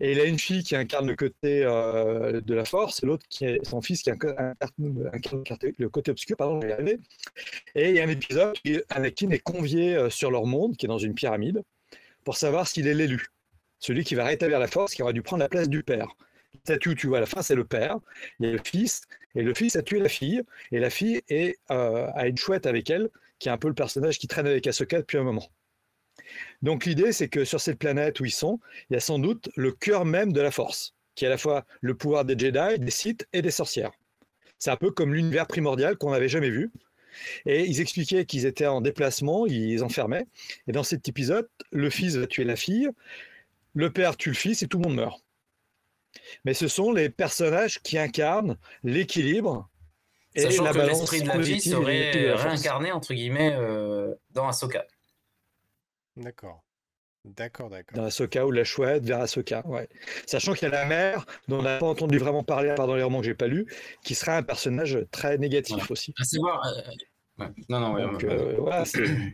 et 0.00 0.12
il 0.12 0.20
a 0.20 0.24
une 0.24 0.38
fille 0.38 0.62
qui 0.62 0.76
incarne 0.76 1.06
le 1.06 1.16
côté 1.16 1.62
euh, 1.64 2.40
de 2.40 2.54
la 2.54 2.64
force, 2.64 3.02
et 3.02 3.06
l'autre 3.06 3.24
qui 3.28 3.44
est 3.44 3.64
son 3.64 3.80
fils 3.80 4.02
qui 4.02 4.10
incarne, 4.10 4.54
le 5.78 5.88
côté 5.88 6.10
obscur, 6.10 6.36
pardon, 6.36 6.60
Et 7.74 7.90
il 7.90 7.94
y 7.96 8.00
a 8.00 8.04
un 8.04 8.08
épisode 8.08 8.56
avec 8.90 9.14
qui 9.14 9.26
est 9.26 9.38
convié 9.38 9.96
euh, 9.96 10.10
sur 10.10 10.30
leur 10.30 10.46
monde, 10.46 10.76
qui 10.76 10.86
est 10.86 10.88
dans 10.88 10.98
une 10.98 11.14
pyramide, 11.14 11.62
pour 12.24 12.36
savoir 12.36 12.66
s'il 12.66 12.86
est 12.86 12.94
l'élu 12.94 13.28
celui 13.78 14.04
qui 14.04 14.14
va 14.14 14.24
rétablir 14.24 14.58
la 14.58 14.66
force, 14.66 14.94
qui 14.94 15.02
aura 15.02 15.12
dû 15.12 15.22
prendre 15.22 15.42
la 15.42 15.48
place 15.48 15.68
du 15.68 15.82
père. 15.82 16.08
Statue, 16.64 16.94
tu 16.96 17.06
vois, 17.06 17.18
à 17.18 17.20
la 17.20 17.26
fin, 17.26 17.42
c'est 17.42 17.54
le 17.54 17.64
père, 17.64 17.98
il 18.40 18.46
y 18.46 18.48
a 18.48 18.52
le 18.52 18.60
fils, 18.64 19.02
et 19.34 19.42
le 19.42 19.54
fils 19.54 19.76
a 19.76 19.82
tué 19.82 19.98
la 19.98 20.08
fille, 20.08 20.42
et 20.72 20.78
la 20.78 20.90
fille 20.90 21.22
est, 21.28 21.58
euh, 21.70 22.08
a 22.14 22.26
une 22.26 22.36
chouette 22.36 22.66
avec 22.66 22.90
elle, 22.90 23.08
qui 23.38 23.48
est 23.48 23.52
un 23.52 23.58
peu 23.58 23.68
le 23.68 23.74
personnage 23.74 24.18
qui 24.18 24.26
traîne 24.26 24.46
avec 24.46 24.66
Ahsoka 24.66 24.98
depuis 24.98 25.18
un 25.18 25.22
moment. 25.22 25.48
Donc 26.62 26.84
l'idée, 26.84 27.12
c'est 27.12 27.28
que 27.28 27.44
sur 27.44 27.60
cette 27.60 27.78
planète 27.78 28.20
où 28.20 28.24
ils 28.24 28.30
sont, 28.30 28.60
il 28.90 28.94
y 28.94 28.96
a 28.96 29.00
sans 29.00 29.18
doute 29.18 29.48
le 29.56 29.72
cœur 29.72 30.04
même 30.04 30.32
de 30.32 30.40
la 30.40 30.50
force, 30.50 30.94
qui 31.14 31.24
est 31.24 31.28
à 31.28 31.30
la 31.30 31.38
fois 31.38 31.64
le 31.80 31.94
pouvoir 31.94 32.24
des 32.24 32.38
Jedi, 32.38 32.78
des 32.78 32.90
Sith 32.90 33.26
et 33.32 33.42
des 33.42 33.50
sorcières. 33.50 33.92
C'est 34.58 34.70
un 34.70 34.76
peu 34.76 34.90
comme 34.90 35.14
l'univers 35.14 35.46
primordial 35.46 35.96
qu'on 35.96 36.10
n'avait 36.10 36.28
jamais 36.28 36.50
vu. 36.50 36.70
Et 37.46 37.64
ils 37.64 37.80
expliquaient 37.80 38.24
qu'ils 38.26 38.46
étaient 38.46 38.66
en 38.66 38.80
déplacement, 38.80 39.46
ils 39.46 39.82
enfermaient. 39.82 40.26
Et 40.66 40.72
dans 40.72 40.82
cet 40.82 41.08
épisode, 41.08 41.48
le 41.72 41.90
fils 41.90 42.16
va 42.16 42.26
tuer 42.26 42.44
la 42.44 42.56
fille, 42.56 42.88
le 43.74 43.90
père 43.90 44.16
tue 44.16 44.30
le 44.30 44.34
fils 44.34 44.62
et 44.62 44.68
tout 44.68 44.78
le 44.78 44.84
monde 44.88 44.96
meurt. 44.96 45.22
Mais 46.44 46.54
ce 46.54 46.68
sont 46.68 46.92
les 46.92 47.10
personnages 47.10 47.80
qui 47.82 47.98
incarnent 47.98 48.56
l'équilibre 48.82 49.68
et 50.34 50.44
la 50.44 50.50
que 50.50 50.76
balance. 50.76 51.00
L'esprit 51.00 51.22
de 51.22 51.28
la 51.28 51.38
vie 51.38 51.60
serait 51.60 52.32
réincarné 52.34 52.92
entre 52.92 53.14
guillemets 53.14 53.54
euh, 53.54 54.14
dans 54.30 54.48
Ahsoka. 54.48 54.86
D'accord. 56.18 56.62
D'accord, 57.24 57.68
d'accord. 57.68 57.96
Dans 57.96 58.04
Ahsoka 58.04 58.46
ou 58.46 58.50
la 58.50 58.64
chouette 58.64 59.04
vers 59.04 59.20
Ahsoka, 59.20 59.66
ouais. 59.66 59.88
Sachant 60.26 60.54
qu'il 60.54 60.68
y 60.68 60.72
a 60.72 60.74
la 60.74 60.86
mère, 60.86 61.26
dont 61.48 61.58
on 61.58 61.62
n'a 61.62 61.78
pas 61.78 61.86
entendu 61.86 62.16
vraiment 62.16 62.44
parler, 62.44 62.74
part 62.74 62.86
dans 62.86 62.94
les 62.94 63.02
romans 63.02 63.20
que 63.20 63.26
j'ai 63.26 63.34
pas 63.34 63.48
lus, 63.48 63.66
qui 64.04 64.14
sera 64.14 64.36
un 64.36 64.42
personnage 64.42 64.98
très 65.10 65.36
négatif 65.36 65.90
aussi. 65.90 66.14
À 66.18 66.24
savoir, 66.24 66.64
euh, 66.66 66.80
non, 67.68 67.80
non, 67.80 67.96
euh, 67.96 68.06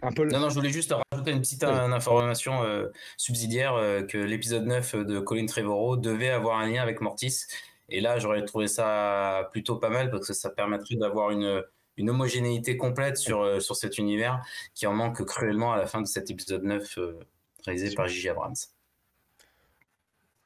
un 0.03 0.13
peu... 0.13 0.25
non, 0.27 0.41
non, 0.41 0.51
je 0.51 0.55
voulais 0.55 0.71
juste 0.71 0.95
rajouter 1.11 1.31
une 1.31 1.41
petite 1.41 1.65
information 1.65 2.63
euh, 2.63 2.89
subsidiaire 3.17 3.75
euh, 3.75 4.03
que 4.03 4.19
l'épisode 4.19 4.67
9 4.67 4.97
de 5.07 5.21
Colin 5.21 5.47
Trevorrow 5.47 5.97
devait 5.97 6.31
avoir 6.31 6.59
un 6.59 6.69
lien 6.69 6.83
avec 6.83 7.01
Mortis. 7.01 7.45
Et 7.89 8.01
là, 8.01 8.19
j'aurais 8.19 8.45
trouvé 8.45 8.67
ça 8.67 9.49
plutôt 9.53 9.77
pas 9.77 9.89
mal 9.89 10.11
parce 10.11 10.27
que 10.27 10.35
ça 10.35 10.51
permettrait 10.51 10.97
d'avoir 10.97 11.31
une, 11.31 11.63
une 11.97 12.11
homogénéité 12.11 12.77
complète 12.77 13.17
sur, 13.17 13.63
sur 13.63 13.77
cet 13.77 13.99
univers 13.99 14.45
qui 14.75 14.87
en 14.87 14.93
manque 14.93 15.25
cruellement 15.25 15.73
à 15.73 15.79
la 15.79 15.87
fin 15.87 16.01
de 16.01 16.07
cet 16.07 16.31
épisode 16.31 16.65
9 16.65 16.99
réalisé 17.65 17.95
par 17.95 18.09
J.J. 18.09 18.31
Abrams. 18.31 18.55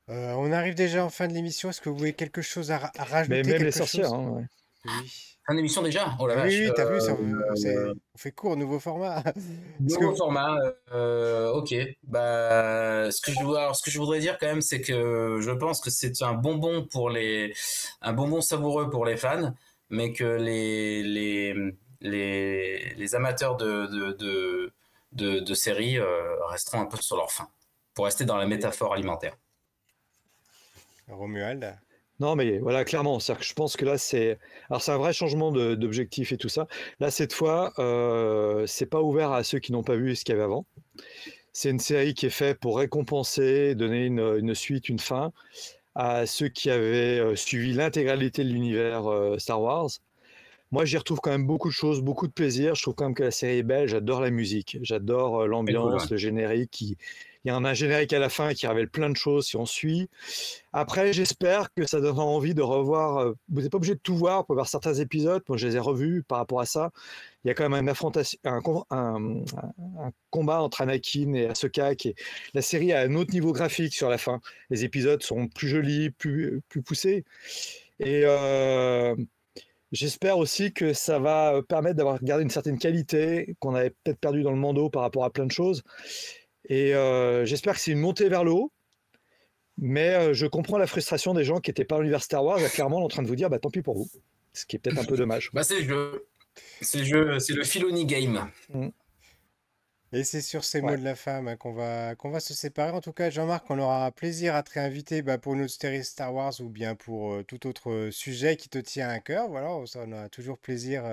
on 0.09 0.53
arrive 0.53 0.75
déjà 0.75 1.05
en 1.05 1.11
fin 1.11 1.29
de 1.29 1.33
l'émission. 1.33 1.71
Est-ce 1.71 1.81
que 1.81 1.89
vous 1.89 1.97
voulez 1.97 2.13
quelque 2.13 2.43
chose 2.43 2.71
à, 2.71 2.79
rajouter 2.99 3.43
Mais 3.43 3.53
même 3.53 3.63
les 3.63 3.73
sorcières. 3.73 4.13
Hein, 4.13 4.47
oui. 4.85 5.29
Fin 5.49 5.55
d'émission 5.55 5.81
déjà? 5.81 6.15
Oh 6.21 6.27
la 6.27 6.35
vache. 6.35 6.53
Oui, 6.53 6.67
oui, 6.67 6.73
t'as 6.77 6.93
vu, 6.93 7.01
ça, 7.01 7.13
euh, 7.13 7.95
on 8.15 8.19
fait 8.19 8.33
court, 8.33 8.55
nouveau 8.55 8.79
format. 8.79 9.23
Nouveau 9.81 10.15
format, 10.15 10.59
euh, 10.93 11.51
ok. 11.53 11.75
Bah, 12.03 13.11
ce 13.11 13.23
que, 13.23 13.33
je, 13.33 13.39
alors, 13.39 13.75
ce 13.75 13.83
que 13.83 13.91
je 13.91 13.99
voudrais 13.99 14.19
dire 14.19 14.37
quand 14.37 14.47
même, 14.47 14.61
c'est 14.61 14.83
que 14.83 15.39
je 15.41 15.51
pense 15.51 15.81
que 15.81 15.89
c'est 15.89 16.21
un 16.21 16.35
bonbon 16.35 16.85
pour 16.85 17.09
les, 17.09 17.55
un 18.03 18.13
bonbon 18.13 18.43
savoureux 18.43 18.91
pour 18.91 19.07
les 19.07 19.17
fans, 19.17 19.55
mais 19.91 20.13
que 20.13 20.25
les, 20.25 21.03
les, 21.03 21.55
les, 22.01 22.95
les 22.95 23.15
amateurs 23.15 23.57
de, 23.57 23.87
de, 23.87 24.73
de, 25.13 25.41
de, 25.41 25.55
séries 25.55 25.99
euh, 25.99 26.37
resteront 26.47 26.81
un 26.81 26.87
peu 26.87 26.97
sur 26.99 27.17
leur 27.17 27.31
faim, 27.31 27.49
pour 27.95 28.05
rester 28.05 28.25
dans 28.25 28.37
la 28.37 28.47
métaphore 28.47 28.93
alimentaire. 28.93 29.37
Romuald? 31.09 31.79
Non, 32.21 32.35
mais 32.35 32.59
voilà, 32.59 32.85
clairement, 32.85 33.19
que 33.19 33.45
je 33.45 33.55
pense 33.55 33.77
que 33.77 33.85
là, 33.85 33.97
c'est. 33.97 34.39
Alors, 34.69 34.83
c'est 34.83 34.91
un 34.91 34.99
vrai 34.99 35.13
changement 35.13 35.53
d'objectif 35.53 36.33
et 36.33 36.37
tout 36.37 36.49
ça. 36.49 36.67
Là, 36.99 37.13
cette 37.13 37.33
fois, 37.33 37.73
euh, 37.79 38.67
c'est 38.67 38.87
pas 38.87 39.01
ouvert 39.01 39.31
à 39.31 39.45
ceux 39.45 39.61
qui 39.61 39.71
n'ont 39.71 39.85
pas 39.85 39.95
vu 39.95 40.17
ce 40.17 40.25
qu'il 40.25 40.33
y 40.33 40.35
avait 40.35 40.45
avant. 40.45 40.67
C'est 41.53 41.71
une 41.71 41.79
série 41.79 42.15
qui 42.15 42.27
est 42.27 42.31
faite 42.31 42.59
pour 42.59 42.79
récompenser, 42.79 43.75
donner 43.77 44.07
une, 44.07 44.55
suite, 44.55 44.89
une 44.89 44.99
fin 44.99 45.33
à 45.95 46.27
ceux 46.27 46.49
qui 46.49 46.71
avaient 46.71 47.37
suivi 47.37 47.73
l'intégralité 47.73 48.45
de 48.45 48.51
l'univers 48.51 49.05
Star 49.39 49.61
Wars. 49.61 49.91
Moi, 50.71 50.85
j'y 50.85 50.99
retrouve 50.99 51.21
quand 51.21 51.31
même 51.31 51.47
beaucoup 51.47 51.69
de 51.69 51.75
choses, 51.75 52.03
beaucoup 52.03 52.27
de 52.27 52.33
plaisir. 52.33 52.75
Je 52.75 52.83
trouve 52.83 52.95
quand 52.95 53.07
même 53.07 53.15
que 53.15 53.23
la 53.23 53.31
série 53.31 53.59
est 53.59 53.63
belle. 53.63 53.89
J'adore 53.89 54.21
la 54.21 54.31
musique, 54.31 54.79
j'adore 54.83 55.47
l'ambiance, 55.47 56.11
le 56.11 56.17
générique 56.19 56.71
qui, 56.71 56.99
il 57.45 57.49
y 57.49 57.51
a 57.51 57.57
un 57.57 57.75
générique 57.75 58.13
à 58.13 58.19
la 58.19 58.29
fin 58.29 58.53
qui 58.55 58.67
révèle 58.67 58.89
plein 58.89 59.11
de 59.11 59.17
choses 59.17 59.47
si 59.47 59.57
on 59.57 59.67
suit. 59.67 60.09
Après, 60.73 61.13
j'espère 61.13 61.73
que 61.75 61.87
ça 61.87 62.01
donnera 62.01 62.25
envie 62.25 62.55
de 62.55 62.63
revoir. 62.63 63.19
Euh, 63.19 63.33
vous 63.49 63.63
n'êtes 63.63 63.71
pas 63.71 63.77
obligé 63.77 63.95
de 63.95 64.01
tout 64.01 64.17
voir 64.17 64.45
pour 64.45 64.55
voir 64.55 64.69
certains 64.69 64.95
épisodes. 64.95 65.43
Moi, 65.49 65.57
je 65.57 65.67
les 65.67 65.77
ai 65.77 65.79
revus 65.79 66.23
par 66.23 66.39
rapport 66.39 66.61
à 66.61 66.67
ça. 66.67 66.91
Il 67.45 67.49
y 67.49 67.51
a 67.51 67.55
quand 67.55 67.69
même 67.69 67.87
un, 67.87 67.91
affrontation, 67.91 68.39
un, 68.91 69.43
combat 70.31 70.61
entre 70.61 70.83
Anakin 70.83 71.33
et 71.35 71.47
Ahsoka. 71.47 71.95
Qui. 71.95 72.15
La 72.55 72.63
série 72.63 72.93
a 72.93 73.01
un 73.01 73.15
autre 73.15 73.33
niveau 73.33 73.53
graphique 73.53 73.95
sur 73.95 74.09
la 74.11 74.19
fin. 74.19 74.41
Les 74.71 74.85
épisodes 74.85 75.23
sont 75.23 75.49
plus 75.49 75.69
jolis, 75.69 76.11
plus, 76.11 76.61
plus 76.69 76.83
poussés. 76.83 77.25
Et 78.01 78.23
euh, 78.25 79.15
j'espère 79.93 80.39
aussi 80.39 80.73
que 80.73 80.93
ça 80.93 81.19
va 81.19 81.63
permettre 81.69 81.97
d'avoir 81.97 82.23
gardé 82.23 82.43
une 82.45 82.51
certaine 82.51 82.79
qualité 82.79 83.57
qu'on 83.61 83.75
avait 83.75 83.91
peut-être 83.91 84.19
perdu 84.21 84.43
dans 84.43 84.53
le 84.53 84.59
Mando 84.59 84.91
par 84.91 85.03
rapport 85.03 85.25
à 85.25 85.31
plein 85.31 85.47
de 85.47 85.53
choses. 85.53 85.83
Et 86.65 86.95
euh, 86.95 87.45
j'espère 87.45 87.75
que 87.75 87.81
c'est 87.81 87.93
une 87.93 88.01
montée 88.01 88.29
vers 88.29 88.45
le 88.45 88.53
haut. 88.53 88.73
Mais 89.81 90.15
euh, 90.15 90.35
je 90.35 90.47
comprends 90.47 90.77
la 90.77 90.89
frustration 90.89 91.35
des 91.35 91.45
gens 91.45 91.61
qui 91.61 91.71
n'étaient 91.71 91.85
pas 91.85 91.97
à 91.97 91.99
l'univers 92.01 92.23
Star 92.23 92.45
Wars, 92.45 92.59
clairement 92.73 92.99
en 92.99 93.09
train 93.09 93.23
de 93.23 93.29
vous 93.29 93.37
dire 93.37 93.49
bah, 93.49 93.61
tant 93.61 93.71
pis 93.71 93.83
pour 93.83 93.97
vous. 93.97 94.09
Ce 94.53 94.67
qui 94.67 94.77
est 94.77 94.79
peut-être 94.81 94.99
un 94.99 95.05
peu 95.05 95.17
dommage. 95.17 95.51
Bah, 95.53 95.63
c'est 95.63 95.81
le 95.81 95.89
jeu. 95.89 96.27
C'est 96.81 96.99
le 96.99 97.05
jeu, 97.05 97.39
c'est 97.39 97.53
le 97.53 97.63
Filoni 97.63 98.05
game. 98.05 98.51
Mm. 98.71 98.89
Et 100.13 100.25
c'est 100.25 100.41
sur 100.41 100.65
ces 100.65 100.81
mots 100.81 100.97
de 100.97 101.05
la 101.05 101.15
femme 101.15 101.49
hein, 101.49 101.57
qu'on 101.57 101.75
va, 101.75 102.15
qu'on 102.15 102.31
va 102.31 102.41
se 102.41 102.55
séparer. 102.55 102.93
En 102.93 103.03
tout 103.03 103.13
cas, 103.13 103.29
Jean-Marc, 103.31 103.71
on 103.71 103.79
aura 103.79 104.11
plaisir 104.11 104.57
à 104.57 104.63
te 104.63 104.73
réinviter 104.73 105.21
bah, 105.21 105.37
pour 105.37 105.55
une 105.55 105.63
autre 105.63 105.75
série 105.79 106.03
Star 106.03 106.35
Wars 106.35 106.55
ou 106.61 106.71
bien 106.71 106.95
pour 106.95 107.35
euh, 107.35 107.45
tout 107.45 107.67
autre 107.69 108.09
sujet 108.11 108.57
qui 108.57 108.71
te 108.71 108.79
tient 108.79 109.09
à 109.09 109.21
cœur. 109.21 109.49
Voilà, 109.49 109.71
on 109.71 110.13
a 110.13 110.29
toujours 110.31 110.59
plaisir. 110.59 111.05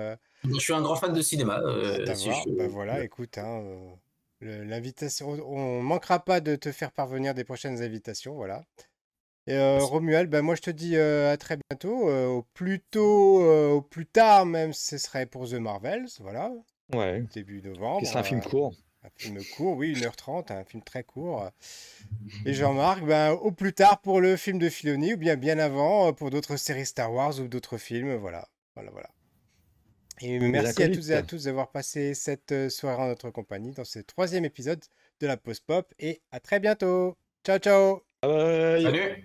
Je 0.44 0.58
suis 0.58 0.72
un 0.72 0.80
grand 0.80 0.96
fan 0.96 1.12
de 1.12 1.20
cinéma. 1.20 1.60
bah, 2.56 2.68
voilà, 2.68 3.04
écoute, 3.04 3.36
hein, 3.38 3.62
L'invitation, 4.40 5.30
on 5.48 5.82
manquera 5.82 6.24
pas 6.24 6.40
de 6.40 6.56
te 6.56 6.70
faire 6.70 6.92
parvenir 6.92 7.34
des 7.34 7.44
prochaines 7.44 7.82
invitations, 7.82 8.34
voilà. 8.34 8.64
Et 9.46 9.54
euh, 9.54 9.78
Romuald, 9.78 10.28
ben 10.28 10.42
moi 10.42 10.56
je 10.56 10.62
te 10.62 10.70
dis 10.70 10.96
euh, 10.96 11.32
à 11.32 11.36
très 11.36 11.56
bientôt, 11.56 12.10
euh, 12.10 12.26
au 12.26 12.42
plus 12.42 12.80
tôt, 12.80 13.42
au 13.42 13.80
plus 13.80 14.06
tard 14.06 14.44
même, 14.44 14.72
ce 14.72 14.98
serait 14.98 15.26
pour 15.26 15.48
The 15.48 15.54
Marvels, 15.54 16.08
voilà. 16.20 16.52
Ouais. 16.92 17.24
Début 17.32 17.62
novembre. 17.62 18.06
C'est 18.06 18.16
un 18.16 18.22
film 18.22 18.42
court. 18.42 18.74
Un 19.04 19.08
film 19.14 19.38
court, 19.56 19.76
oui, 19.76 19.94
1h30, 19.94 20.52
un 20.52 20.64
film 20.64 20.82
très 20.82 21.04
court. 21.04 21.48
Et 22.44 22.54
Jean-Marc, 22.54 23.04
ben, 23.04 23.32
au 23.32 23.52
plus 23.52 23.72
tard 23.72 24.00
pour 24.00 24.20
le 24.20 24.36
film 24.36 24.58
de 24.58 24.68
Filoni, 24.68 25.14
ou 25.14 25.16
bien 25.16 25.36
bien 25.36 25.60
avant 25.60 26.12
pour 26.12 26.30
d'autres 26.30 26.56
séries 26.56 26.86
Star 26.86 27.12
Wars 27.12 27.38
ou 27.38 27.46
d'autres 27.46 27.78
films, 27.78 28.16
voilà. 28.16 28.48
Voilà, 28.74 28.90
voilà. 28.90 29.08
Et 30.20 30.38
merci 30.38 30.82
à 30.82 30.88
toutes 30.88 31.08
et 31.10 31.14
à 31.14 31.22
tous 31.22 31.44
d'avoir 31.44 31.70
passé 31.70 32.14
cette 32.14 32.70
soirée 32.70 33.02
en 33.02 33.08
notre 33.08 33.30
compagnie 33.30 33.72
dans 33.72 33.84
ce 33.84 33.98
troisième 33.98 34.44
épisode 34.44 34.82
de 35.20 35.26
la 35.26 35.36
Post 35.36 35.64
Pop. 35.66 35.92
Et 35.98 36.22
à 36.30 36.40
très 36.40 36.60
bientôt. 36.60 37.16
Ciao, 37.44 37.58
ciao. 37.58 38.02
Salut. 38.22 39.22